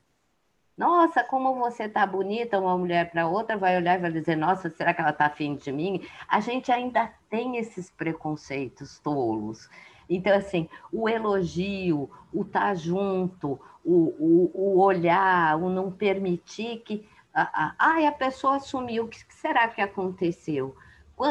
Nossa, 0.76 1.24
como 1.24 1.56
você 1.56 1.84
está 1.84 2.06
bonita, 2.06 2.60
uma 2.60 2.78
mulher 2.78 3.10
para 3.10 3.26
outra 3.26 3.56
vai 3.56 3.76
olhar 3.76 3.98
e 3.98 4.02
vai 4.02 4.12
dizer: 4.12 4.36
Nossa, 4.36 4.70
será 4.70 4.94
que 4.94 5.00
ela 5.00 5.10
está 5.10 5.26
afim 5.26 5.56
de 5.56 5.72
mim? 5.72 6.06
A 6.28 6.40
gente 6.40 6.70
ainda 6.70 7.12
tem 7.28 7.56
esses 7.56 7.90
preconceitos 7.90 9.00
tolos. 9.00 9.68
Então, 10.08 10.36
assim, 10.36 10.68
o 10.92 11.08
elogio, 11.08 12.10
o 12.32 12.42
estar 12.42 12.60
tá 12.60 12.74
junto, 12.74 13.60
o, 13.84 14.14
o, 14.18 14.50
o 14.54 14.80
olhar, 14.80 15.56
o 15.56 15.68
não 15.68 15.90
permitir 15.90 16.80
que. 16.80 17.06
Ah, 17.34 17.74
a 18.08 18.12
pessoa 18.12 18.58
sumiu, 18.58 19.04
o 19.04 19.08
que 19.08 19.18
será 19.32 19.68
que 19.68 19.80
aconteceu? 19.80 20.74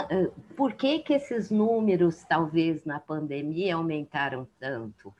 Eh, 0.09 0.31
por 0.55 0.73
que, 0.73 0.99
que 0.99 1.13
esses 1.13 1.49
números, 1.49 2.23
talvez, 2.23 2.85
na 2.85 2.99
pandemia 2.99 3.75
aumentaram 3.75 4.47
tanto? 4.59 5.13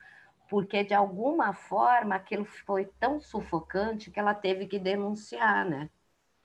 Porque, 0.48 0.84
de 0.84 0.94
alguma 0.94 1.52
forma, 1.52 2.14
aquilo 2.14 2.44
foi 2.44 2.86
tão 2.98 3.20
sufocante 3.20 4.10
que 4.10 4.18
ela 4.20 4.34
teve 4.34 4.66
que 4.66 4.78
denunciar, 4.78 5.64
né? 5.66 5.90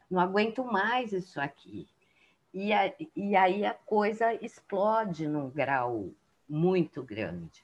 Não 0.10 0.20
aguento 0.20 0.64
mais 0.66 1.14
isso 1.14 1.40
aqui. 1.40 1.88
E, 2.54 2.74
a, 2.74 2.94
e 3.16 3.36
aí 3.36 3.66
a 3.66 3.74
coisa 3.74 4.34
explode 4.36 5.28
num 5.28 5.50
grau 5.50 6.12
muito 6.48 7.04
grande. 7.04 7.64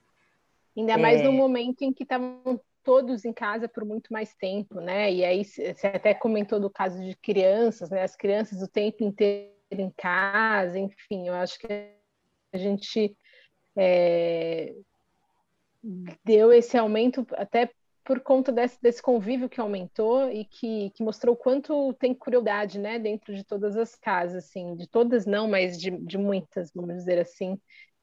Ainda 0.77 0.97
mais 0.97 1.21
é... 1.21 1.23
no 1.23 1.31
momento 1.31 1.81
em 1.81 1.91
que 1.91 2.03
estavam 2.03 2.59
todos 2.83 3.25
em 3.25 3.33
casa 3.33 3.67
por 3.67 3.85
muito 3.85 4.11
mais 4.11 4.33
tempo, 4.35 4.79
né? 4.79 5.11
E 5.11 5.23
aí 5.23 5.43
você 5.43 5.87
até 5.87 6.13
comentou 6.13 6.59
do 6.59 6.69
caso 6.69 7.03
de 7.03 7.15
crianças, 7.15 7.89
né? 7.89 8.03
As 8.03 8.15
crianças 8.15 8.61
o 8.61 8.67
tempo 8.67 9.03
inteiro 9.03 9.53
em 9.71 9.91
casa, 9.91 10.79
enfim, 10.79 11.27
eu 11.27 11.35
acho 11.35 11.59
que 11.59 11.67
a 12.51 12.57
gente 12.57 13.15
é, 13.77 14.73
deu 16.23 16.51
esse 16.51 16.77
aumento 16.77 17.25
até 17.33 17.69
por 18.03 18.21
conta 18.21 18.51
desse, 18.51 18.81
desse, 18.81 19.01
convívio 19.01 19.47
que 19.47 19.61
aumentou 19.61 20.31
e 20.31 20.43
que, 20.43 20.89
que, 20.95 21.03
mostrou 21.03 21.35
o 21.35 21.37
quanto 21.37 21.93
tem 21.93 22.15
crueldade, 22.15 22.79
né, 22.79 22.97
dentro 22.97 23.35
de 23.35 23.43
todas 23.43 23.77
as 23.77 23.93
casas, 23.93 24.45
assim, 24.45 24.75
de 24.75 24.87
todas 24.87 25.27
não, 25.27 25.47
mas 25.47 25.79
de, 25.79 25.91
de 25.91 26.17
muitas, 26.17 26.71
vamos 26.73 26.95
dizer 26.95 27.19
assim, 27.19 27.59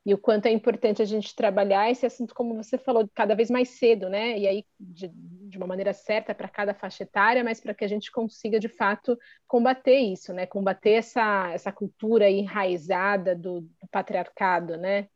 e 0.07 0.15
o 0.15 0.19
quanto 0.19 0.47
é 0.47 0.53
importante 0.53 1.03
a 1.03 1.05
gente 1.05 1.35
trabalhar 1.35 1.91
esse 1.91 2.07
assunto, 2.07 2.33
como 2.33 2.55
você 2.55 2.79
falou, 2.79 3.11
cada 3.13 3.35
vez 3.35 3.51
mais 3.51 3.71
cedo, 3.71 4.09
né? 4.09 4.39
E 4.39 4.47
aí, 4.47 4.65
de, 4.79 5.11
de 5.13 5.59
uma 5.59 5.67
maneira 5.67 5.93
certa 5.93 6.33
para 6.33 6.49
cada 6.49 6.73
faixa 6.73 7.03
etária, 7.03 7.43
mas 7.43 7.61
para 7.61 7.75
que 7.75 7.85
a 7.85 7.89
gente 7.89 8.13
consiga, 8.13 8.61
de 8.61 8.69
fato, 8.69 9.19
combater 9.49 9.99
isso, 9.99 10.33
né? 10.33 10.47
Combater 10.47 10.93
essa, 10.93 11.51
essa 11.53 11.73
cultura 11.73 12.31
enraizada 12.31 13.35
do, 13.35 13.63
do 13.63 13.89
patriarcado, 13.91 14.77
né? 14.77 15.09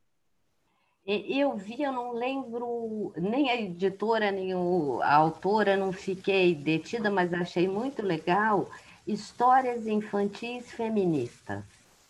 Eu 1.06 1.56
vi, 1.56 1.82
eu 1.82 1.92
não 1.92 2.12
lembro, 2.12 3.12
nem 3.16 3.48
a 3.48 3.60
editora, 3.60 4.32
nem 4.32 4.52
a 4.52 5.14
autora, 5.14 5.76
não 5.76 5.92
fiquei 5.92 6.52
detida, 6.52 7.08
mas 7.08 7.32
achei 7.32 7.68
muito 7.68 8.02
legal, 8.02 8.68
histórias 9.06 9.86
infantis 9.86 10.72
feministas. 10.72 11.62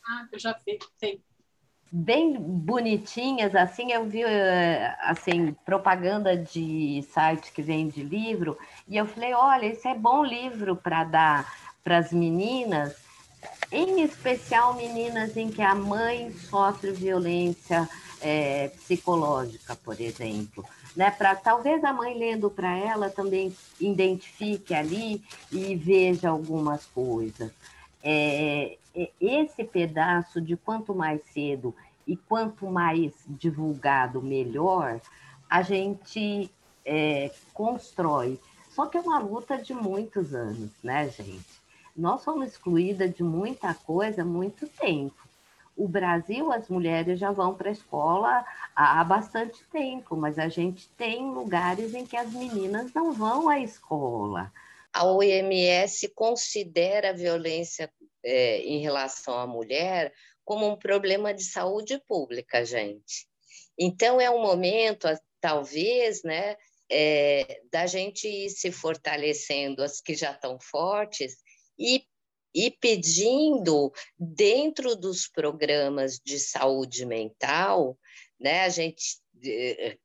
Ah, 0.07 0.27
eu 0.33 0.39
já 0.39 0.59
vi, 0.67 0.79
tem 0.99 1.23
bem 1.91 2.37
bonitinhas, 2.39 3.55
assim, 3.55 3.91
eu 3.93 4.05
vi, 4.05 4.23
eh, 4.23 4.95
assim, 5.03 5.53
propaganda 5.65 6.37
de 6.37 7.05
site 7.13 7.53
que 7.53 7.63
vende 7.63 8.03
livro, 8.03 8.57
e 8.87 8.97
eu 8.97 9.07
falei, 9.07 9.35
olha, 9.35 9.67
esse 9.67 9.89
é 9.89 9.95
bom 9.95 10.25
livro 10.25 10.77
para 10.77 11.05
dar 11.05 11.61
para 11.83 11.99
as 11.99 12.13
meninas, 12.13 12.95
em 13.73 14.03
especial 14.03 14.75
meninas 14.75 15.37
em 15.37 15.51
que 15.51 15.63
a 15.63 15.75
mãe 15.75 16.31
sofre 16.33 16.93
violência 16.93 17.89
é, 18.21 18.69
psicológica, 18.69 19.75
por 19.77 20.01
exemplo. 20.01 20.65
Né, 20.95 21.11
para 21.11 21.37
talvez 21.37 21.83
a 21.85 21.93
mãe 21.93 22.19
lendo 22.19 22.51
para 22.51 22.77
ela 22.77 23.09
também 23.09 23.57
identifique 23.81 24.75
ali 24.75 25.23
e 25.51 25.77
veja 25.77 26.29
algumas 26.29 26.85
coisas. 26.87 27.53
É, 28.03 28.77
é, 28.95 29.11
esse 29.21 29.65
pedaço 29.65 30.41
de 30.41 30.57
quanto 30.57 30.95
mais 30.95 31.23
cedo 31.33 31.75
e 32.07 32.17
quanto 32.17 32.67
mais 32.67 33.13
divulgado, 33.29 34.23
melhor, 34.23 35.01
a 35.49 35.63
gente 35.63 36.51
é, 36.85 37.31
constrói. 37.53 38.41
Só 38.71 38.87
que 38.87 38.97
é 38.97 39.01
uma 39.01 39.19
luta 39.19 39.59
de 39.59 39.75
muitos 39.75 40.35
anos, 40.35 40.71
né, 40.83 41.09
gente? 41.09 41.61
Nós 41.97 42.23
somos 42.23 42.49
excluídas 42.49 43.15
de 43.15 43.23
muita 43.23 43.75
coisa 43.75 44.23
há 44.23 44.25
muito 44.25 44.67
tempo. 44.69 45.21
O 45.77 45.89
Brasil, 45.89 46.53
as 46.53 46.69
mulheres 46.69 47.19
já 47.19 47.31
vão 47.31 47.55
para 47.55 47.69
a 47.69 47.73
escola 47.73 48.45
há 48.75 49.03
bastante 49.03 49.63
tempo, 49.65 50.17
mas 50.17 50.39
a 50.39 50.49
gente 50.49 50.89
tem 50.91 51.31
lugares 51.31 51.95
em 51.95 52.05
que 52.05 52.17
as 52.17 52.33
meninas 52.33 52.93
não 52.93 53.13
vão 53.13 53.49
à 53.49 53.59
escola. 53.59 54.53
A 54.93 55.05
OMS 55.05 56.09
considera 56.15 57.11
a 57.11 57.15
violência 57.15 57.93
é, 58.25 58.59
em 58.59 58.81
relação 58.81 59.39
à 59.39 59.47
mulher 59.47 60.13
como 60.45 60.67
um 60.67 60.77
problema 60.77 61.33
de 61.33 61.45
saúde 61.45 62.03
pública, 62.09 62.65
gente. 62.65 63.29
Então, 63.79 64.21
é 64.21 64.31
um 64.31 64.43
momento, 64.43 65.07
talvez, 65.41 66.23
né, 66.23 66.57
é, 66.91 67.63
da 67.71 67.87
gente 67.87 68.27
ir 68.27 68.51
se 68.51 68.73
fortalecendo 68.73 69.83
as 69.83 70.01
que 70.01 70.15
já 70.15 70.33
estão 70.33 70.59
fortes 70.61 71.37
e, 71.79 72.05
e 72.53 72.71
pedindo, 72.71 73.93
dentro 74.19 74.97
dos 74.97 75.29
programas 75.29 76.19
de 76.25 76.39
saúde 76.39 77.07
mental, 77.07 77.97
né, 78.41 78.63
a 78.63 78.69
gente 78.69 79.21
eh, 79.45 79.97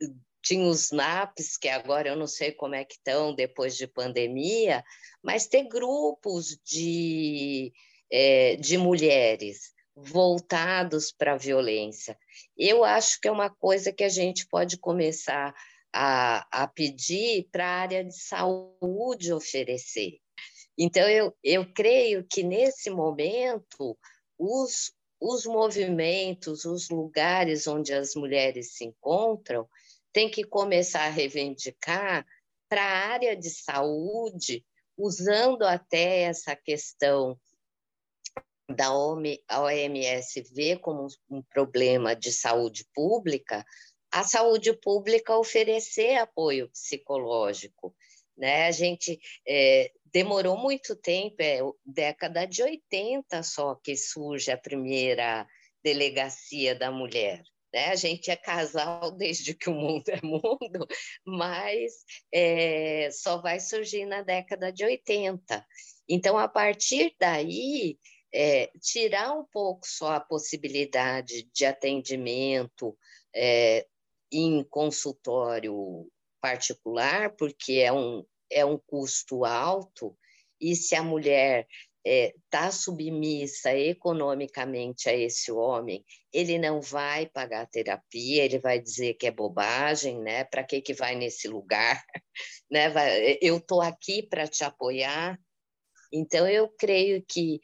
tinha 0.45 0.67
os 0.67 0.91
NAPs, 0.91 1.57
que 1.57 1.67
agora 1.67 2.09
eu 2.09 2.15
não 2.15 2.27
sei 2.27 2.51
como 2.51 2.75
é 2.75 2.85
que 2.85 2.93
estão 2.93 3.33
depois 3.33 3.75
de 3.75 3.87
pandemia, 3.87 4.83
mas 5.23 5.47
ter 5.47 5.63
grupos 5.67 6.59
de, 6.63 7.73
é, 8.11 8.55
de 8.57 8.77
mulheres 8.77 9.73
voltados 9.95 11.11
para 11.11 11.33
a 11.33 11.37
violência. 11.37 12.15
Eu 12.55 12.83
acho 12.83 13.19
que 13.19 13.27
é 13.27 13.31
uma 13.31 13.49
coisa 13.49 13.91
que 13.91 14.03
a 14.03 14.09
gente 14.09 14.45
pode 14.47 14.77
começar 14.77 15.51
a, 15.91 16.63
a 16.63 16.67
pedir 16.67 17.47
para 17.51 17.65
a 17.65 17.79
área 17.81 18.03
de 18.03 18.15
saúde 18.15 19.33
oferecer. 19.33 20.19
Então, 20.77 21.07
eu, 21.09 21.35
eu 21.43 21.73
creio 21.73 22.23
que 22.29 22.43
nesse 22.43 22.91
momento, 22.91 23.97
os, 24.37 24.91
os 25.19 25.45
movimentos, 25.45 26.65
os 26.65 26.89
lugares 26.89 27.65
onde 27.65 27.93
as 27.93 28.13
mulheres 28.13 28.75
se 28.75 28.83
encontram, 28.85 29.67
têm 30.15 30.29
que 30.29 30.45
começar 30.45 31.07
a 31.07 31.09
reivindicar 31.09 32.25
para 32.69 32.81
a 32.81 33.07
área 33.09 33.35
de 33.35 33.49
saúde, 33.49 34.65
usando 34.97 35.63
até 35.63 36.21
essa 36.21 36.55
questão 36.55 37.37
da 38.73 38.93
OMS 38.95 40.41
ver 40.53 40.79
como 40.79 41.05
um 41.29 41.41
problema 41.41 42.15
de 42.15 42.31
saúde 42.31 42.85
pública, 42.93 43.65
a 44.09 44.23
saúde 44.23 44.71
pública 44.71 45.37
oferecer 45.37 46.15
apoio 46.15 46.69
psicológico. 46.69 47.93
Né? 48.37 48.67
A 48.67 48.71
gente 48.71 49.19
é, 49.45 49.91
demorou 50.05 50.57
muito 50.57 50.95
tempo, 50.95 51.35
é 51.41 51.59
década 51.85 52.45
de 52.47 52.63
80 52.63 53.43
só 53.43 53.75
que 53.75 53.97
surge 53.97 54.49
a 54.49 54.57
primeira 54.57 55.45
delegacia 55.83 56.73
da 56.73 56.89
mulher. 56.89 57.43
Né? 57.75 57.87
A 57.87 57.95
gente 57.95 58.31
é 58.31 58.37
casal 58.37 59.11
desde 59.19 59.53
que 59.53 59.69
o 59.69 59.73
mundo 59.73 60.07
é 60.07 60.21
mundo, 60.23 60.87
mas 61.25 61.91
é, 62.33 63.09
só 63.11 63.41
vai 63.41 63.59
surgir 63.59 64.05
na 64.05 64.21
década 64.21 64.71
de 64.71 64.85
80. 64.85 65.67
Então, 66.07 66.37
a 66.37 66.47
partir 66.47 67.13
daí, 67.19 67.99
é, 68.33 68.71
tirar 68.79 69.33
um 69.33 69.43
pouco 69.43 69.85
só 69.85 70.13
a 70.13 70.21
possibilidade 70.21 71.49
de 71.53 71.65
atendimento 71.65 72.97
é, 73.35 73.85
em 74.31 74.63
consultório 74.63 76.09
particular, 76.39 77.35
porque 77.35 77.73
é 77.73 77.91
um, 77.91 78.23
é 78.49 78.63
um 78.63 78.77
custo 78.77 79.43
alto, 79.43 80.17
e 80.61 80.77
se 80.77 80.95
a 80.95 81.03
mulher 81.03 81.67
está 82.05 82.67
é, 82.67 82.71
submissa 82.71 83.75
economicamente 83.75 85.09
a 85.09 85.13
esse 85.13 85.51
homem, 85.51 86.05
ele 86.31 86.59
não 86.59 86.79
vai 86.79 87.27
pagar 87.27 87.67
terapia, 87.67 88.43
ele 88.43 88.59
vai 88.59 88.79
dizer 88.79 89.15
que 89.15 89.25
é 89.25 89.31
bobagem, 89.31 90.21
né? 90.21 90.43
Para 90.43 90.63
que 90.63 90.81
que 90.81 90.93
vai 90.93 91.15
nesse 91.15 91.47
lugar, 91.47 92.03
né? 92.69 92.89
Vai, 92.89 93.37
eu 93.41 93.57
estou 93.57 93.81
aqui 93.81 94.21
para 94.21 94.47
te 94.47 94.63
apoiar. 94.63 95.39
Então 96.13 96.47
eu 96.47 96.69
creio 96.77 97.23
que 97.27 97.59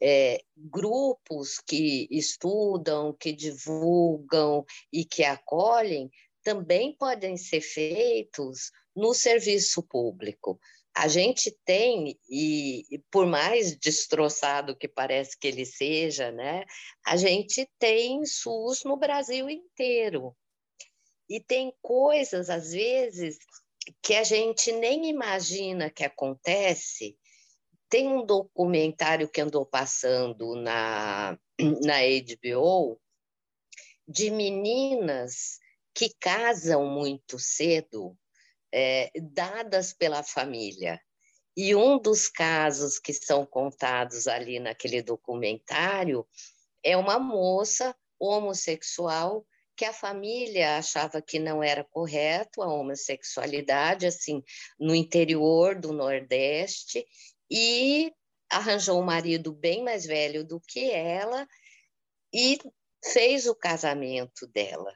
é, 0.00 0.40
grupos 0.56 1.58
que 1.66 2.06
estudam, 2.10 3.16
que 3.18 3.32
divulgam 3.32 4.64
e 4.92 5.04
que 5.04 5.24
acolhem 5.24 6.10
também 6.42 6.96
podem 6.96 7.36
ser 7.36 7.60
feitos 7.60 8.70
no 8.94 9.12
serviço 9.12 9.82
público. 9.82 10.58
A 10.94 11.06
gente 11.06 11.56
tem, 11.64 12.18
e 12.28 13.00
por 13.10 13.24
mais 13.24 13.76
destroçado 13.76 14.76
que 14.76 14.88
parece 14.88 15.38
que 15.38 15.46
ele 15.46 15.64
seja, 15.64 16.32
né, 16.32 16.64
a 17.06 17.16
gente 17.16 17.70
tem 17.78 18.24
SUS 18.26 18.82
no 18.84 18.96
Brasil 18.96 19.48
inteiro. 19.48 20.36
E 21.28 21.40
tem 21.40 21.72
coisas, 21.80 22.50
às 22.50 22.72
vezes, 22.72 23.38
que 24.02 24.14
a 24.14 24.24
gente 24.24 24.72
nem 24.72 25.08
imagina 25.08 25.90
que 25.90 26.04
acontece, 26.04 27.16
tem 27.88 28.08
um 28.08 28.24
documentário 28.24 29.28
que 29.28 29.40
andou 29.40 29.64
passando 29.64 30.54
na, 30.56 31.38
na 31.82 31.98
HBO 32.02 33.00
de 34.06 34.30
meninas 34.30 35.58
que 35.94 36.14
casam 36.20 36.86
muito 36.86 37.38
cedo, 37.38 38.16
é, 38.72 39.10
dadas 39.32 39.92
pela 39.92 40.22
família. 40.22 41.00
E 41.56 41.74
um 41.74 41.98
dos 41.98 42.28
casos 42.28 42.98
que 42.98 43.12
são 43.12 43.44
contados 43.44 44.26
ali 44.26 44.60
naquele 44.60 45.02
documentário 45.02 46.26
é 46.84 46.96
uma 46.96 47.18
moça 47.18 47.94
homossexual 48.18 49.44
que 49.76 49.84
a 49.84 49.92
família 49.92 50.76
achava 50.76 51.22
que 51.22 51.38
não 51.38 51.62
era 51.62 51.84
correto 51.84 52.62
a 52.62 52.66
homossexualidade, 52.66 54.06
assim, 54.06 54.42
no 54.78 54.92
interior 54.92 55.78
do 55.78 55.92
Nordeste, 55.92 57.06
e 57.48 58.12
arranjou 58.50 59.00
um 59.00 59.04
marido 59.04 59.52
bem 59.52 59.84
mais 59.84 60.04
velho 60.04 60.44
do 60.44 60.60
que 60.60 60.90
ela 60.90 61.46
e 62.34 62.58
fez 63.04 63.46
o 63.46 63.54
casamento 63.54 64.48
dela. 64.48 64.92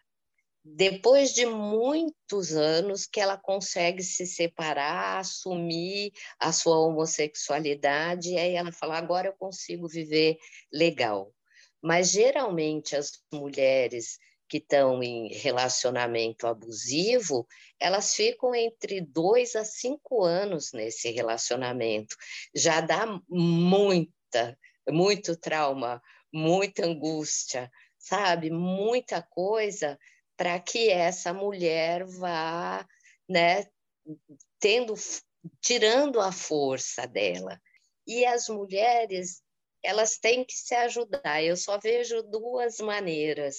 Depois 0.65 1.35
de 1.35 1.45
muitos 1.45 2.53
anos 2.53 3.05
que 3.05 3.21
ela 3.21 3.37
consegue 3.37 4.03
se 4.03 4.27
separar, 4.27 5.19
assumir 5.19 6.13
a 6.39 6.53
sua 6.53 6.79
homossexualidade, 6.79 8.31
e 8.31 8.39
aí 8.39 8.55
ela 8.55 8.71
fala: 8.71 8.97
agora 8.97 9.29
eu 9.29 9.33
consigo 9.33 9.89
viver 9.89 10.39
legal. 10.73 11.35
Mas 11.83 12.13
geralmente 12.13 12.95
as 12.95 13.21
mulheres 13.33 14.19
que 14.49 14.59
estão 14.59 15.03
em 15.03 15.33
relacionamento 15.33 16.47
abusivo, 16.47 17.47
elas 17.81 18.15
ficam 18.15 18.55
entre 18.55 19.01
dois 19.01 19.57
a 19.57 19.65
cinco 19.65 20.23
anos 20.23 20.73
nesse 20.73 21.11
relacionamento. 21.11 22.15
Já 22.55 22.81
dá 22.81 23.05
muita, 23.29 24.57
muito 24.89 25.35
trauma, 25.37 26.01
muita 26.33 26.85
angústia, 26.85 27.69
sabe? 27.99 28.51
Muita 28.51 29.23
coisa 29.23 29.99
para 30.43 30.59
que 30.59 30.91
essa 30.91 31.33
mulher 31.33 32.05
vá, 32.05 32.85
né, 33.29 33.65
tendo, 34.59 34.93
tirando 35.61 36.21
a 36.21 36.33
força 36.33 37.07
dela. 37.07 37.61
E 38.05 38.25
as 38.27 38.49
mulheres, 38.49 39.41
elas 39.85 40.19
têm 40.19 40.45
que 40.45 40.55
se 40.55 40.75
ajudar. 40.75 41.45
Eu 41.45 41.57
só 41.57 41.79
vejo 41.79 42.25
duas 42.25 42.79
maneiras 42.79 43.59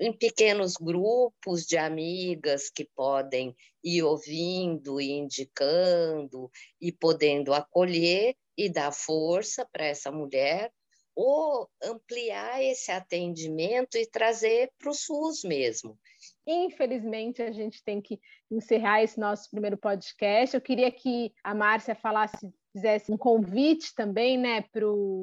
em 0.00 0.12
pequenos 0.12 0.74
grupos 0.74 1.66
de 1.66 1.76
amigas 1.76 2.68
que 2.68 2.84
podem 2.96 3.54
ir 3.84 4.02
ouvindo 4.02 5.00
e 5.00 5.12
indicando 5.12 6.50
e 6.80 6.90
podendo 6.90 7.54
acolher 7.54 8.34
e 8.58 8.68
dar 8.68 8.90
força 8.90 9.64
para 9.72 9.86
essa 9.86 10.10
mulher, 10.10 10.72
ou 11.14 11.70
ampliar 11.80 12.60
esse 12.60 12.90
atendimento 12.90 13.96
e 13.96 14.04
trazer 14.04 14.72
para 14.76 14.90
o 14.90 14.94
SUS 14.94 15.44
mesmo. 15.44 15.96
Infelizmente 16.46 17.42
a 17.42 17.50
gente 17.50 17.82
tem 17.82 18.00
que 18.00 18.20
encerrar 18.50 19.02
esse 19.02 19.18
nosso 19.18 19.50
primeiro 19.50 19.76
podcast. 19.76 20.54
Eu 20.54 20.60
queria 20.60 20.90
que 20.90 21.32
a 21.42 21.54
Márcia 21.54 21.94
falasse, 21.94 22.52
fizesse 22.72 23.10
um 23.12 23.16
convite 23.16 23.94
também, 23.94 24.36
né, 24.36 24.64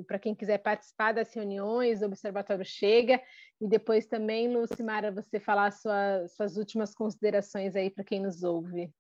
para 0.08 0.20
quem 0.20 0.34
quiser 0.34 0.58
participar 0.60 1.14
das 1.14 1.34
reuniões 1.34 2.00
do 2.00 2.08
Observatório 2.08 2.66
Chega, 2.66 3.22
e 3.60 3.68
depois 3.68 4.08
também, 4.08 4.56
Lucimara, 4.56 5.12
você 5.12 5.40
falar 5.40 5.72
sua, 5.72 6.28
suas 6.30 6.58
últimas 6.58 6.94
considerações 6.94 7.76
aí 7.76 7.90
para 7.90 8.04
quem 8.04 8.20
nos 8.20 8.44
ouve. 8.44 8.92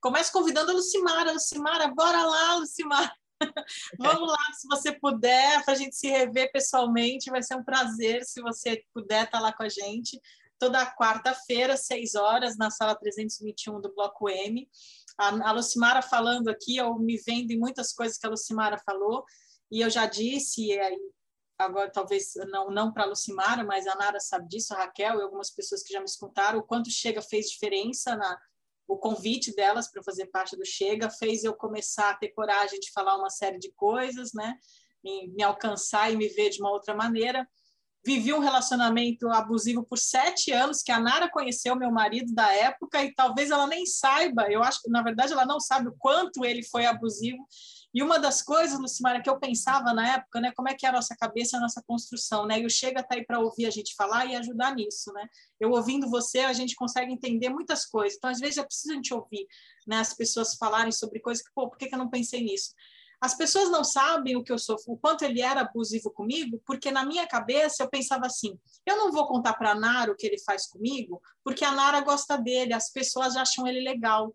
Começo 0.00 0.32
convidando 0.32 0.72
a 0.72 0.74
Lucimara. 0.74 1.32
Lucimara, 1.32 1.88
bora 1.88 2.22
lá, 2.22 2.56
Lucimara. 2.56 3.12
Vamos 3.98 4.28
lá, 4.28 4.52
se 4.52 4.68
você 4.68 4.92
puder, 4.92 5.64
para 5.64 5.74
a 5.74 5.76
gente 5.76 5.96
se 5.96 6.08
rever 6.08 6.50
pessoalmente, 6.52 7.30
vai 7.30 7.42
ser 7.42 7.56
um 7.56 7.64
prazer 7.64 8.24
se 8.24 8.40
você 8.40 8.84
puder 8.94 9.24
estar 9.24 9.38
tá 9.38 9.40
lá 9.40 9.52
com 9.52 9.62
a 9.62 9.68
gente. 9.68 10.20
Toda 10.62 10.94
quarta-feira, 10.94 11.76
seis 11.76 12.14
horas, 12.14 12.56
na 12.56 12.70
sala 12.70 12.94
321 12.94 13.80
do 13.80 13.92
Bloco 13.92 14.28
M. 14.28 14.70
A, 15.18 15.50
Lucimara 15.50 16.00
falando 16.00 16.46
aqui, 16.46 16.76
eu 16.76 16.96
me 17.00 17.16
vendo 17.16 17.50
em 17.50 17.58
muitas 17.58 17.92
coisas 17.92 18.16
que 18.16 18.24
a 18.24 18.30
Lucimara 18.30 18.78
falou, 18.78 19.24
e 19.72 19.80
eu 19.80 19.90
já 19.90 20.06
disse, 20.06 20.66
e 20.66 20.78
aí, 20.78 20.96
agora 21.58 21.90
talvez 21.90 22.34
não, 22.48 22.70
não 22.70 22.92
para 22.92 23.02
a 23.02 23.06
Lucimara, 23.06 23.64
mas 23.64 23.88
a 23.88 23.96
Nara 23.96 24.20
sabe 24.20 24.46
disso, 24.46 24.72
a 24.72 24.76
Raquel 24.76 25.18
e 25.18 25.22
algumas 25.22 25.50
pessoas 25.50 25.82
que 25.82 25.92
já 25.92 25.98
me 25.98 26.06
escutaram, 26.06 26.60
o 26.60 26.62
quanto 26.62 26.92
Chega 26.92 27.20
fez 27.20 27.50
diferença 27.50 28.14
na, 28.14 28.38
o 28.86 28.96
convite 28.96 29.52
delas 29.56 29.90
para 29.90 30.00
fazer 30.04 30.26
parte 30.26 30.56
do 30.56 30.64
Chega 30.64 31.10
fez 31.10 31.42
eu 31.42 31.54
começar 31.54 32.10
a 32.10 32.14
ter 32.14 32.28
coragem 32.28 32.78
de 32.78 32.92
falar 32.92 33.16
uma 33.16 33.30
série 33.30 33.58
de 33.58 33.72
coisas, 33.72 34.32
né? 34.32 34.56
Me, 35.02 35.26
me 35.26 35.42
alcançar 35.42 36.12
e 36.12 36.16
me 36.16 36.28
ver 36.28 36.50
de 36.50 36.60
uma 36.60 36.70
outra 36.70 36.94
maneira. 36.94 37.48
Vivi 38.04 38.32
um 38.32 38.40
relacionamento 38.40 39.28
abusivo 39.28 39.84
por 39.84 39.98
sete 39.98 40.50
anos, 40.52 40.82
que 40.82 40.90
a 40.90 40.98
Nara 40.98 41.30
conheceu 41.30 41.76
meu 41.76 41.90
marido 41.90 42.34
da 42.34 42.52
época, 42.52 43.02
e 43.02 43.14
talvez 43.14 43.50
ela 43.50 43.66
nem 43.66 43.86
saiba, 43.86 44.50
eu 44.50 44.62
acho 44.62 44.82
que, 44.82 44.90
na 44.90 45.02
verdade, 45.02 45.32
ela 45.32 45.46
não 45.46 45.60
sabe 45.60 45.88
o 45.88 45.96
quanto 45.98 46.44
ele 46.44 46.62
foi 46.64 46.84
abusivo, 46.84 47.46
e 47.94 48.02
uma 48.02 48.18
das 48.18 48.40
coisas, 48.40 48.78
Lucimara, 48.78 49.20
que 49.20 49.28
eu 49.28 49.38
pensava 49.38 49.92
na 49.92 50.14
época, 50.14 50.40
né, 50.40 50.50
como 50.56 50.68
é 50.68 50.74
que 50.74 50.86
é 50.86 50.88
a 50.88 50.92
nossa 50.92 51.14
cabeça, 51.14 51.58
a 51.58 51.60
nossa 51.60 51.82
construção, 51.86 52.46
né? 52.46 52.58
E 52.58 52.64
o 52.64 52.70
Chega 52.70 53.00
está 53.00 53.14
aí 53.14 53.24
para 53.24 53.38
ouvir 53.38 53.66
a 53.66 53.70
gente 53.70 53.94
falar 53.94 54.24
e 54.24 54.34
ajudar 54.34 54.74
nisso, 54.74 55.12
né? 55.12 55.28
Eu 55.60 55.70
ouvindo 55.72 56.08
você, 56.08 56.38
a 56.38 56.54
gente 56.54 56.74
consegue 56.74 57.12
entender 57.12 57.50
muitas 57.50 57.84
coisas. 57.84 58.16
Então, 58.16 58.30
às 58.30 58.40
vezes, 58.40 58.56
é 58.56 58.64
preciso 58.64 58.92
a 58.92 58.96
gente 58.96 59.12
ouvir 59.12 59.46
né, 59.86 59.98
as 59.98 60.14
pessoas 60.14 60.54
falarem 60.54 60.90
sobre 60.90 61.20
coisas 61.20 61.44
que, 61.44 61.52
pô, 61.54 61.68
por 61.68 61.76
que, 61.76 61.86
que 61.86 61.94
eu 61.94 61.98
não 61.98 62.08
pensei 62.08 62.42
nisso? 62.42 62.70
As 63.22 63.36
pessoas 63.36 63.70
não 63.70 63.84
sabem 63.84 64.34
o 64.34 64.42
que 64.42 64.50
eu 64.50 64.58
sofro, 64.58 64.94
o 64.94 64.98
quanto 64.98 65.22
ele 65.22 65.40
era 65.40 65.60
abusivo 65.60 66.10
comigo, 66.10 66.60
porque 66.66 66.90
na 66.90 67.06
minha 67.06 67.24
cabeça 67.24 67.84
eu 67.84 67.88
pensava 67.88 68.26
assim: 68.26 68.58
eu 68.84 68.96
não 68.96 69.12
vou 69.12 69.28
contar 69.28 69.52
para 69.52 69.70
a 69.70 69.74
Nara 69.76 70.10
o 70.10 70.16
que 70.16 70.26
ele 70.26 70.40
faz 70.40 70.66
comigo, 70.66 71.22
porque 71.44 71.64
a 71.64 71.70
Nara 71.70 72.00
gosta 72.00 72.36
dele, 72.36 72.72
as 72.72 72.90
pessoas 72.90 73.36
acham 73.36 73.64
ele 73.64 73.78
legal. 73.78 74.34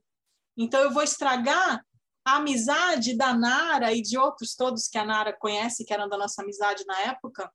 Então 0.56 0.80
eu 0.80 0.89
vou 0.89 1.04
estragar 1.04 1.86
a 2.23 2.38
amizade 2.38 3.17
da 3.17 3.34
Nara 3.34 3.91
e 3.91 4.02
de 4.02 4.17
outros 4.17 4.56
todos 4.56 4.88
que 4.88 4.97
a 4.97 5.04
Nara 5.04 5.34
conhece, 5.34 5.84
que 5.84 5.93
eram 5.93 6.08
da 6.08 6.17
nossa 6.17 6.41
amizade 6.41 6.86
na 6.86 6.97
época, 7.02 7.52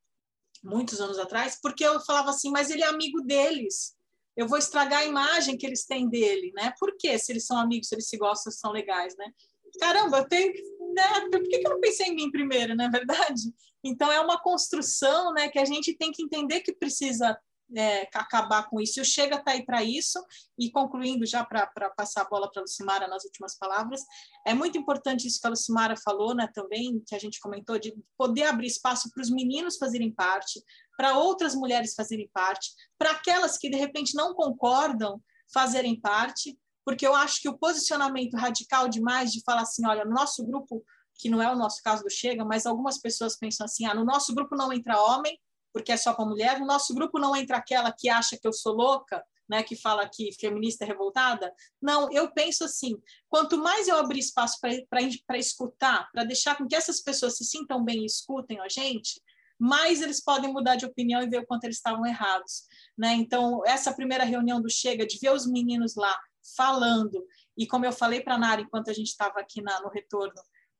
muitos 0.63 1.01
anos 1.01 1.19
atrás, 1.19 1.59
porque 1.63 1.83
eu 1.83 1.99
falava 2.01 2.29
assim, 2.29 2.51
mas 2.51 2.69
ele 2.69 2.83
é 2.83 2.87
amigo 2.87 3.23
deles. 3.23 3.97
Eu 4.37 4.47
vou 4.47 4.59
estragar 4.59 5.01
a 5.01 5.07
imagem 5.07 5.57
que 5.57 5.65
eles 5.65 5.87
têm 5.87 6.11
dele, 6.11 6.53
né? 6.55 6.75
Por 6.79 6.95
quê? 6.99 7.19
Se 7.19 7.33
eles 7.33 7.47
são 7.47 7.57
amigos, 7.57 7.89
se 7.89 7.95
eles 7.95 8.09
se 8.09 8.19
gostam, 8.19 8.53
são 8.53 8.71
legais, 8.71 9.17
né? 9.17 9.33
Caramba, 9.79 10.19
eu 10.19 10.29
tenho 10.29 10.53
né? 10.93 11.29
Por 11.31 11.43
que, 11.43 11.57
eu 11.57 11.71
não 11.71 11.81
pensei 11.81 12.09
em 12.09 12.15
mim 12.15 12.31
primeiro, 12.31 12.75
não 12.75 12.85
é 12.85 12.91
verdade? 12.91 13.43
Então 13.85 14.11
é 14.11 14.21
uma 14.21 14.41
construção, 14.41 15.33
né, 15.33 15.49
que 15.49 15.59
a 15.59 15.65
gente 15.65 15.97
tem 15.97 16.13
que 16.13 16.23
entender 16.23 16.61
que 16.61 16.73
precisa 16.73 17.37
é, 17.75 18.03
acabar 18.15 18.69
com 18.69 18.81
isso. 18.81 19.01
O 19.01 19.05
Chega 19.05 19.37
está 19.37 19.53
aí 19.53 19.65
para 19.65 19.83
isso, 19.83 20.23
e 20.59 20.71
concluindo 20.71 21.27
já 21.27 21.45
para 21.45 21.67
passar 21.97 22.23
a 22.23 22.29
bola 22.29 22.51
para 22.51 22.61
a 22.61 22.63
Lucimara 22.63 23.09
nas 23.09 23.25
últimas 23.25 23.57
palavras, 23.57 24.03
é 24.47 24.55
muito 24.55 24.79
importante 24.79 25.27
isso 25.27 25.41
que 25.41 25.47
a 25.47 25.51
Lucimara 25.51 25.95
falou 25.97 26.35
né, 26.35 26.49
também, 26.55 27.03
que 27.07 27.15
a 27.15 27.19
gente 27.19 27.41
comentou, 27.41 27.79
de 27.79 27.95
poder 28.17 28.45
abrir 28.45 28.67
espaço 28.67 29.11
para 29.13 29.23
os 29.23 29.31
meninos 29.31 29.77
fazerem 29.79 30.13
parte, 30.13 30.63
para 30.97 31.19
outras 31.19 31.55
mulheres 31.55 31.95
fazerem 31.95 32.29
parte, 32.33 32.71
para 32.99 33.13
aquelas 33.13 33.59
que 33.59 33.71
de 33.71 33.77
repente 33.77 34.15
não 34.15 34.35
concordam 34.35 35.21
fazerem 35.53 36.01
parte, 36.01 36.59
porque 36.85 37.07
eu 37.07 37.15
acho 37.15 37.41
que 37.41 37.49
o 37.49 37.57
posicionamento 37.57 38.35
radical 38.35 38.89
demais 38.89 39.33
de 39.33 39.43
falar 39.45 39.63
assim, 39.63 39.87
olha, 39.87 40.05
no 40.05 40.13
nosso 40.13 40.45
grupo, 40.45 40.85
que 41.15 41.29
não 41.29 41.43
é 41.43 41.51
o 41.53 41.57
nosso 41.57 41.83
caso 41.83 42.03
do 42.03 42.11
Chega, 42.11 42.45
mas 42.45 42.67
algumas 42.67 42.99
pessoas 42.99 43.37
pensam 43.37 43.65
assim, 43.65 43.87
ah, 43.87 43.95
no 43.95 44.05
nosso 44.05 44.35
grupo 44.35 44.57
não 44.57 44.73
entra 44.73 45.01
homem, 45.01 45.39
porque 45.73 45.93
é 45.93 45.97
só 45.97 46.13
para 46.13 46.25
mulher. 46.25 46.61
No 46.61 46.67
nosso 46.67 46.95
grupo 46.95 47.19
não 47.19 47.35
entra 47.35 47.57
aquela 47.57 47.93
que 47.93 48.09
acha 48.09 48.37
que 48.37 48.47
eu 48.47 48.53
sou 48.53 48.75
louca, 48.75 49.25
né, 49.49 49.63
que 49.63 49.77
fala 49.77 50.09
que 50.09 50.33
feminista 50.39 50.85
é 50.85 50.87
revoltada. 50.87 51.53
Não, 51.81 52.11
eu 52.13 52.33
penso 52.33 52.65
assim: 52.65 52.97
quanto 53.29 53.59
mais 53.59 53.89
eu 53.89 53.97
abrir 53.97 54.21
espaço 54.21 54.59
para 54.61 55.39
escutar, 55.39 56.11
para 56.13 56.25
deixar 56.25 56.57
com 56.57 56.67
que 56.67 56.75
essas 56.75 57.01
pessoas 57.01 57.37
se 57.37 57.45
sintam 57.45 57.85
bem 57.85 58.03
e 58.03 58.07
escutem 58.07 58.61
a 58.61 58.69
gente, 58.69 59.21
mais 59.59 60.03
eles 60.03 60.23
podem 60.23 60.53
mudar 60.53 60.77
de 60.77 60.87
opinião 60.87 61.23
e 61.23 61.29
ver 61.29 61.39
o 61.39 61.47
quanto 61.47 61.65
eles 61.65 61.77
estavam 61.77 62.05
errados. 62.07 62.65
Né? 62.99 63.13
Então, 63.15 63.63
essa 63.65 63.93
primeira 63.95 64.25
reunião 64.25 64.61
do 64.61 64.71
Chega, 64.71 65.07
de 65.07 65.19
ver 65.19 65.33
os 65.33 65.47
meninos 65.47 65.95
lá 65.95 66.19
falando, 66.57 67.25
e 67.57 67.67
como 67.67 67.87
eu 67.87 67.93
falei 67.93 68.21
para 68.21 68.35
a 68.35 68.39
Nara 68.39 68.61
enquanto 68.61 68.91
a 68.91 68.93
gente 68.93 69.09
estava 69.09 69.41
aqui 69.41 69.63
na, 69.63 69.81
no 69.81 69.89
retorno, 69.89 70.35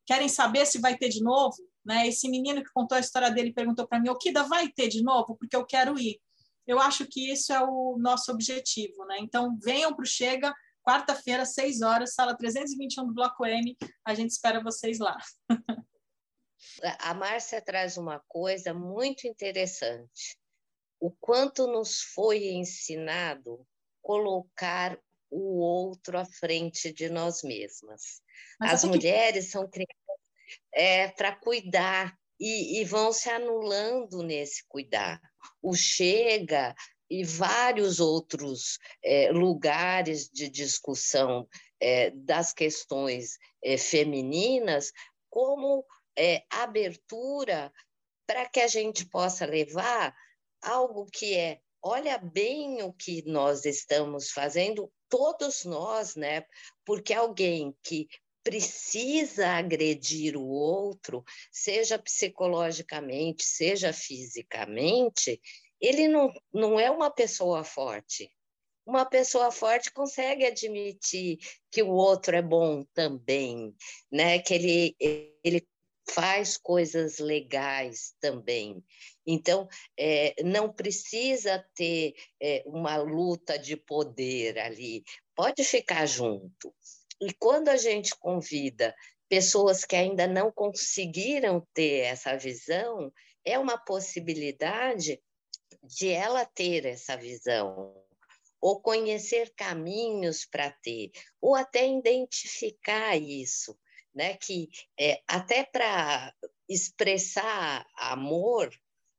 querem 0.07 0.29
saber 0.29 0.67
se 0.67 0.81
vai 0.81 0.97
ter 0.97 1.09
de 1.09 1.23
novo? 1.23 1.57
Né? 1.85 2.09
Esse 2.09 2.29
menino 2.29 2.63
que 2.63 2.73
contou 2.73 2.97
a 2.97 3.01
história 3.01 3.31
dele 3.31 3.53
perguntou 3.53 3.87
para 3.87 4.01
mim: 4.01 4.09
o 4.09 4.19
Kida 4.19 4.45
vai 4.45 4.69
ter 4.69 4.89
de 4.89 5.03
novo? 5.03 5.37
Porque 5.37 5.57
eu 5.57 5.65
quero 5.65 5.99
ir. 5.99 6.21
Eu 6.67 6.79
acho 6.79 7.07
que 7.07 7.33
isso 7.33 7.53
é 7.53 7.61
o 7.61 7.97
nosso 7.99 8.31
objetivo. 8.31 9.05
Né? 9.07 9.19
Então, 9.21 9.59
venham 9.61 9.95
para 9.95 10.05
o 10.05 10.07
Chega, 10.07 10.55
quarta-feira, 10.83 11.45
seis 11.45 11.83
horas, 11.83 12.15
sala 12.15 12.37
321 12.37 13.07
do 13.07 13.15
Bloco 13.15 13.45
M. 13.45 13.77
A 14.05 14.15
gente 14.15 14.31
espera 14.31 14.63
vocês 14.63 14.99
lá. 14.99 15.19
A 17.01 17.15
Márcia 17.15 17.61
traz 17.61 17.97
uma 17.97 18.21
coisa 18.29 18.73
muito 18.73 19.27
interessante. 19.27 20.39
O 21.01 21.11
quanto 21.11 21.67
nos 21.67 22.01
foi 22.01 22.45
ensinado 22.51 23.67
colocar 24.01 24.99
o 25.33 25.59
outro 25.59 26.19
à 26.19 26.25
frente 26.27 26.93
de 26.93 27.09
nós 27.09 27.43
mesmas. 27.43 28.21
Mas 28.61 28.75
As 28.75 28.85
mulheres 28.85 29.47
que... 29.47 29.51
são 29.51 29.69
criadas 29.69 29.97
é, 30.73 31.09
para 31.09 31.35
cuidar 31.35 32.15
e, 32.39 32.81
e, 32.81 32.85
vão 32.85 33.13
se 33.13 33.31
anulando 33.31 34.23
nesse 34.23 34.63
cuidar. 34.69 35.19
O 35.63 35.75
Chega 35.75 36.75
e 37.09 37.25
vários 37.25 37.99
outros 37.99 38.79
é, 39.03 39.31
lugares 39.33 40.29
de 40.29 40.51
discussão 40.51 41.49
é, 41.81 42.11
das 42.11 42.53
questões 42.53 43.39
é, 43.65 43.79
femininas 43.79 44.93
como 45.31 45.85
é, 46.17 46.43
abertura 46.51 47.73
para 48.27 48.47
que 48.47 48.61
a 48.61 48.67
gente 48.67 49.09
possa 49.09 49.47
levar 49.47 50.15
algo 50.63 51.07
que 51.07 51.35
é 51.35 51.61
olha 51.83 52.17
bem 52.17 52.83
o 52.83 52.93
que 52.93 53.23
nós 53.27 53.65
estamos 53.65 54.31
fazendo, 54.31 54.91
todos 55.13 55.67
nós, 55.67 56.17
né? 56.17 56.47
Porque 56.87 57.13
alguém 57.13 57.77
que 57.83 58.09
precisa 58.43 59.47
agredir 59.47 60.39
o 60.39 60.49
outro, 60.49 61.23
seja 61.51 61.99
psicologicamente, 61.99 63.45
seja 63.45 63.93
fisicamente, 63.93 65.39
ele 65.79 66.09
não, 66.09 66.33
não 66.51 66.81
é 66.81 66.91
uma 66.91 67.11
pessoa 67.11 67.63
forte. 67.63 68.33
Uma 68.87 69.05
pessoa 69.05 69.53
forte 69.53 69.93
consegue 69.93 70.47
admitir 70.47 71.39
que 71.71 71.83
o 71.83 71.91
outro 71.91 72.35
é 72.35 72.43
bom 72.43 72.83
também, 72.95 73.77
né? 74.11 74.39
que 74.39 74.55
ele, 74.55 74.97
ele 75.45 75.69
faz 76.11 76.57
coisas 76.57 77.19
legais 77.19 78.15
também. 78.21 78.83
Então, 79.27 79.69
é, 79.99 80.35
não 80.43 80.73
precisa 80.73 81.65
ter 81.75 82.15
é, 82.41 82.63
uma 82.67 82.97
luta 82.97 83.59
de 83.59 83.77
poder 83.77 84.59
ali, 84.59 85.03
pode 85.35 85.65
ficar 85.65 86.07
junto. 86.07 86.75
E 87.21 87.33
quando 87.35 87.69
a 87.69 87.77
gente 87.77 88.17
convida 88.19 88.95
pessoas 89.29 89.85
que 89.85 89.97
ainda 89.97 90.27
não 90.27 90.51
conseguiram 90.51 91.67
ter 91.73 92.01
essa 92.01 92.37
visão, 92.37 93.13
é 93.45 93.59
uma 93.59 93.79
possibilidade 93.79 95.21
de 95.83 96.09
ela 96.11 96.45
ter 96.45 96.85
essa 96.85 97.17
visão, 97.17 97.95
ou 98.61 98.81
conhecer 98.81 99.53
caminhos 99.57 100.45
para 100.45 100.71
ter, 100.71 101.11
ou 101.41 101.55
até 101.55 101.89
identificar 101.89 103.17
isso, 103.17 103.77
né? 104.15 104.37
Que 104.37 104.69
é, 104.99 105.23
até 105.27 105.65
para 105.65 106.35
expressar 106.69 107.87
amor 107.97 108.71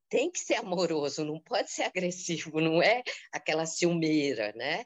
tem 0.09 0.29
que 0.29 0.39
ser 0.39 0.55
amoroso, 0.55 1.25
não 1.25 1.39
pode 1.39 1.71
ser 1.71 1.83
agressivo, 1.83 2.61
não 2.61 2.81
é 2.81 3.03
aquela 3.31 3.65
ciumeira, 3.65 4.53
né? 4.55 4.85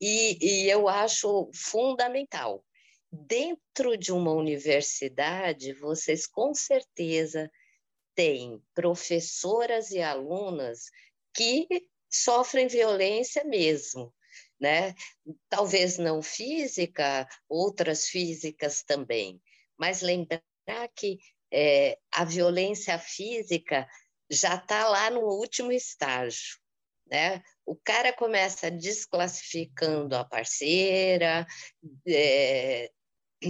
E, 0.00 0.38
e 0.40 0.70
eu 0.70 0.88
acho 0.88 1.50
fundamental. 1.54 2.64
Dentro 3.10 3.96
de 3.96 4.12
uma 4.12 4.32
universidade, 4.32 5.72
vocês 5.74 6.26
com 6.26 6.54
certeza 6.54 7.50
têm 8.14 8.62
professoras 8.74 9.90
e 9.90 10.00
alunas 10.00 10.90
que 11.34 11.66
sofrem 12.10 12.68
violência 12.68 13.42
mesmo, 13.44 14.14
né? 14.62 14.94
Talvez 15.48 15.98
não 15.98 16.22
física, 16.22 17.28
outras 17.48 18.06
físicas 18.06 18.84
também, 18.84 19.42
mas 19.76 20.02
lembrar 20.02 20.40
que 20.94 21.18
é, 21.52 21.98
a 22.12 22.24
violência 22.24 22.96
física 22.96 23.88
já 24.30 24.54
está 24.54 24.88
lá 24.88 25.10
no 25.10 25.22
último 25.22 25.72
estágio. 25.72 26.58
Né? 27.10 27.42
O 27.66 27.74
cara 27.74 28.12
começa 28.12 28.70
desclassificando 28.70 30.14
a 30.14 30.24
parceira, 30.24 31.44
é, 32.06 32.88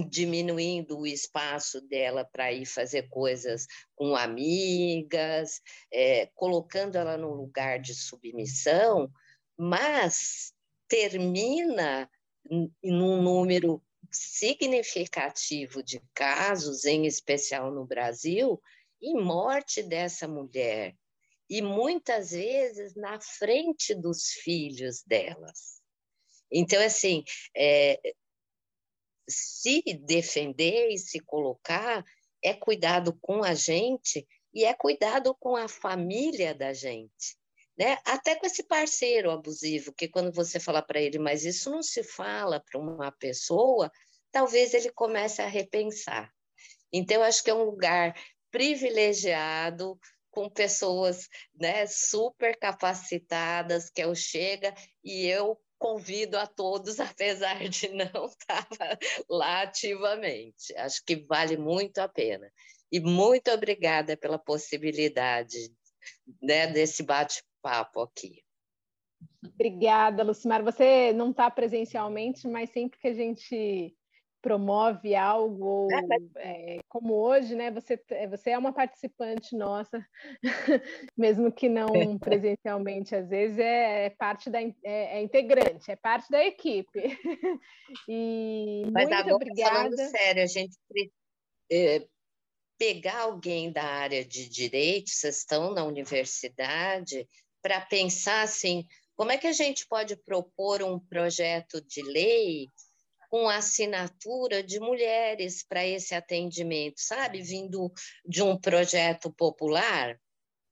diminuindo 0.08 0.98
o 0.98 1.06
espaço 1.06 1.80
dela 1.82 2.24
para 2.24 2.50
ir 2.50 2.64
fazer 2.64 3.08
coisas 3.10 3.66
com 3.94 4.16
amigas, 4.16 5.60
é, 5.92 6.26
colocando 6.34 6.96
ela 6.96 7.18
no 7.18 7.34
lugar 7.34 7.78
de 7.78 7.94
submissão, 7.94 9.12
mas 9.56 10.54
termina 10.92 12.06
num 12.82 13.22
número 13.22 13.82
significativo 14.10 15.82
de 15.82 15.98
casos, 16.12 16.84
em 16.84 17.06
especial 17.06 17.72
no 17.72 17.86
Brasil, 17.86 18.60
em 19.00 19.14
morte 19.14 19.82
dessa 19.82 20.28
mulher. 20.28 20.94
E 21.48 21.62
muitas 21.62 22.32
vezes 22.32 22.94
na 22.94 23.18
frente 23.18 23.94
dos 23.94 24.32
filhos 24.32 25.02
delas. 25.04 25.80
Então, 26.50 26.82
assim, 26.84 27.24
é, 27.56 27.98
se 29.26 29.82
defender 30.04 30.90
e 30.90 30.98
se 30.98 31.20
colocar 31.20 32.04
é 32.44 32.52
cuidado 32.52 33.18
com 33.18 33.42
a 33.42 33.54
gente 33.54 34.28
e 34.52 34.66
é 34.66 34.74
cuidado 34.74 35.34
com 35.36 35.56
a 35.56 35.68
família 35.68 36.54
da 36.54 36.74
gente. 36.74 37.40
Né? 37.78 37.98
Até 38.04 38.34
com 38.36 38.46
esse 38.46 38.62
parceiro 38.64 39.30
abusivo, 39.30 39.92
que 39.92 40.08
quando 40.08 40.32
você 40.32 40.60
fala 40.60 40.82
para 40.82 41.00
ele, 41.00 41.18
mas 41.18 41.44
isso 41.44 41.70
não 41.70 41.82
se 41.82 42.02
fala 42.02 42.60
para 42.60 42.80
uma 42.80 43.10
pessoa, 43.12 43.90
talvez 44.30 44.74
ele 44.74 44.90
comece 44.90 45.40
a 45.40 45.46
repensar. 45.46 46.30
Então, 46.92 47.22
acho 47.22 47.42
que 47.42 47.50
é 47.50 47.54
um 47.54 47.64
lugar 47.64 48.14
privilegiado, 48.50 49.98
com 50.32 50.48
pessoas 50.48 51.28
né, 51.54 51.86
super 51.86 52.58
capacitadas, 52.58 53.90
que 53.90 54.00
é 54.00 54.06
o 54.06 54.14
Chega, 54.14 54.74
e 55.04 55.26
eu 55.26 55.60
convido 55.78 56.38
a 56.38 56.46
todos, 56.46 56.98
apesar 56.98 57.68
de 57.68 57.88
não 57.90 58.26
estar 58.26 58.66
lá 59.28 59.62
ativamente. 59.62 60.74
Acho 60.76 61.04
que 61.04 61.16
vale 61.26 61.56
muito 61.56 61.98
a 61.98 62.08
pena. 62.08 62.50
E 62.90 62.98
muito 62.98 63.50
obrigada 63.50 64.16
pela 64.16 64.38
possibilidade 64.38 65.72
né, 66.42 66.66
desse 66.66 67.02
bate-papo 67.62 68.00
aqui. 68.00 68.42
Obrigada, 69.44 70.24
Lucimar. 70.24 70.62
Você 70.64 71.12
não 71.12 71.30
está 71.30 71.50
presencialmente, 71.50 72.46
mas 72.48 72.70
sempre 72.70 72.98
que 72.98 73.08
a 73.08 73.14
gente 73.14 73.94
promove 74.40 75.14
algo, 75.14 75.86
é, 76.36 76.80
como 76.88 77.14
hoje, 77.14 77.54
né? 77.54 77.70
Você, 77.70 78.02
é, 78.10 78.26
você 78.26 78.50
é 78.50 78.58
uma 78.58 78.72
participante 78.72 79.56
nossa, 79.56 80.04
mesmo 81.16 81.52
que 81.52 81.68
não 81.68 82.18
presencialmente, 82.18 83.14
às 83.14 83.28
vezes 83.28 83.58
é, 83.60 84.06
é 84.06 84.10
parte 84.10 84.50
da 84.50 84.60
é, 84.60 84.72
é, 84.82 85.22
integrante, 85.22 85.92
é 85.92 85.96
parte 85.96 86.28
da 86.28 86.44
equipe. 86.44 87.00
e 88.08 88.82
Mas 88.92 89.04
muito 89.04 89.14
agora, 89.14 89.34
obrigada. 89.36 89.74
Falando 89.74 90.10
sério, 90.10 90.42
a 90.42 90.46
gente 90.46 90.76
é, 91.70 92.04
pegar 92.76 93.20
alguém 93.20 93.70
da 93.70 93.84
área 93.84 94.24
de 94.24 94.48
direito, 94.48 95.10
vocês 95.10 95.38
estão 95.38 95.72
na 95.72 95.84
universidade, 95.84 97.28
para 97.62 97.80
pensar 97.80 98.42
assim, 98.42 98.86
como 99.14 99.30
é 99.30 99.38
que 99.38 99.46
a 99.46 99.52
gente 99.52 99.86
pode 99.86 100.16
propor 100.16 100.82
um 100.82 100.98
projeto 100.98 101.80
de 101.80 102.02
lei 102.02 102.68
com 103.30 103.48
assinatura 103.48 104.62
de 104.62 104.78
mulheres 104.78 105.64
para 105.66 105.86
esse 105.86 106.14
atendimento, 106.14 106.96
sabe? 106.98 107.40
Vindo 107.40 107.90
de 108.26 108.42
um 108.42 108.60
projeto 108.60 109.32
popular, 109.32 110.20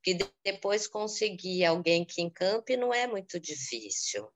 que 0.03 0.19
depois 0.45 0.87
conseguir 0.87 1.65
alguém 1.65 2.05
que 2.05 2.21
encampe 2.21 2.77
não 2.77 2.93
é 2.93 3.07
muito 3.07 3.41
difícil. 3.41 4.29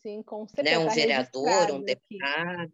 Sim, 0.00 0.22
com 0.22 0.46
certeza. 0.46 0.78
Né? 0.78 0.84
Um 0.84 0.88
tá 0.88 0.94
vereador, 0.94 1.70
um 1.72 1.82
deputado. 1.82 2.72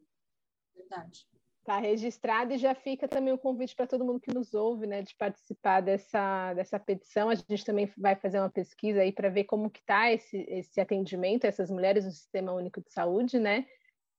Verdade. 0.74 1.26
Está 1.62 1.78
registrado 1.78 2.52
e 2.52 2.58
já 2.58 2.74
fica 2.74 3.06
também 3.06 3.32
o 3.32 3.38
convite 3.38 3.76
para 3.76 3.86
todo 3.86 4.04
mundo 4.04 4.18
que 4.18 4.34
nos 4.34 4.52
ouve, 4.52 4.84
né, 4.84 5.00
de 5.00 5.14
participar 5.14 5.80
dessa, 5.80 6.52
dessa 6.54 6.76
petição. 6.76 7.30
A 7.30 7.36
gente 7.36 7.64
também 7.64 7.88
vai 7.96 8.16
fazer 8.16 8.40
uma 8.40 8.50
pesquisa 8.50 9.00
aí 9.00 9.12
para 9.12 9.28
ver 9.28 9.44
como 9.44 9.70
que 9.70 9.78
está 9.78 10.10
esse, 10.10 10.44
esse 10.48 10.80
atendimento 10.80 11.44
essas 11.44 11.70
mulheres 11.70 12.04
no 12.04 12.10
Sistema 12.10 12.52
Único 12.52 12.80
de 12.80 12.92
Saúde, 12.92 13.38
né? 13.38 13.64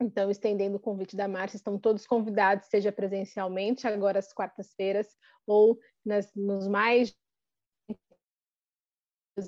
Então, 0.00 0.30
estendendo 0.30 0.76
o 0.76 0.80
convite 0.80 1.16
da 1.16 1.28
Márcia, 1.28 1.56
estão 1.56 1.78
todos 1.78 2.06
convidados, 2.06 2.66
seja 2.66 2.90
presencialmente, 2.90 3.86
agora 3.86 4.18
às 4.18 4.32
quartas-feiras, 4.32 5.06
ou 5.46 5.78
nas, 6.04 6.34
nos 6.34 6.66
mais 6.66 7.16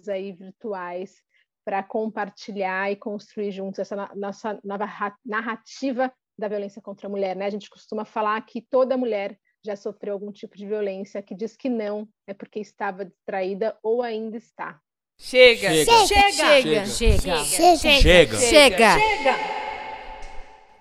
aí 0.08 0.32
virtuais 0.32 1.25
para 1.66 1.82
compartilhar 1.82 2.92
e 2.92 2.94
construir 2.94 3.50
juntos 3.50 3.80
essa 3.80 4.08
nossa 4.14 4.56
nova 4.62 4.88
narrativa 5.24 6.12
da 6.38 6.46
violência 6.46 6.80
contra 6.80 7.08
a 7.08 7.10
mulher. 7.10 7.34
Né? 7.34 7.44
A 7.44 7.50
gente 7.50 7.68
costuma 7.68 8.04
falar 8.04 8.40
que 8.46 8.62
toda 8.62 8.96
mulher 8.96 9.36
já 9.64 9.74
sofreu 9.74 10.14
algum 10.14 10.30
tipo 10.30 10.56
de 10.56 10.64
violência, 10.64 11.20
que 11.20 11.34
diz 11.34 11.56
que 11.56 11.68
não 11.68 12.08
é 12.24 12.32
porque 12.32 12.60
estava 12.60 13.04
distraída 13.04 13.76
ou 13.82 14.00
ainda 14.00 14.36
está. 14.36 14.78
Chega! 15.18 15.70
Chega! 15.70 16.06
Chega! 16.06 16.86
Chega! 16.86 17.44
Chega! 17.44 17.96
Chega! 17.96 18.38
Chega! 18.38 18.96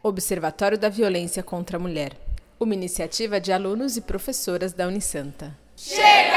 Observatório 0.04 0.78
da 0.78 0.90
Violência 0.90 1.42
contra 1.42 1.78
a 1.78 1.80
Mulher. 1.80 2.16
Uma 2.60 2.76
iniciativa 2.76 3.42
de 3.42 3.52
alunos 3.52 3.98
e 3.98 4.02
professoras 4.02 4.72
da 4.72 4.88
Unisanta. 4.88 5.58
Chega! 5.76 6.35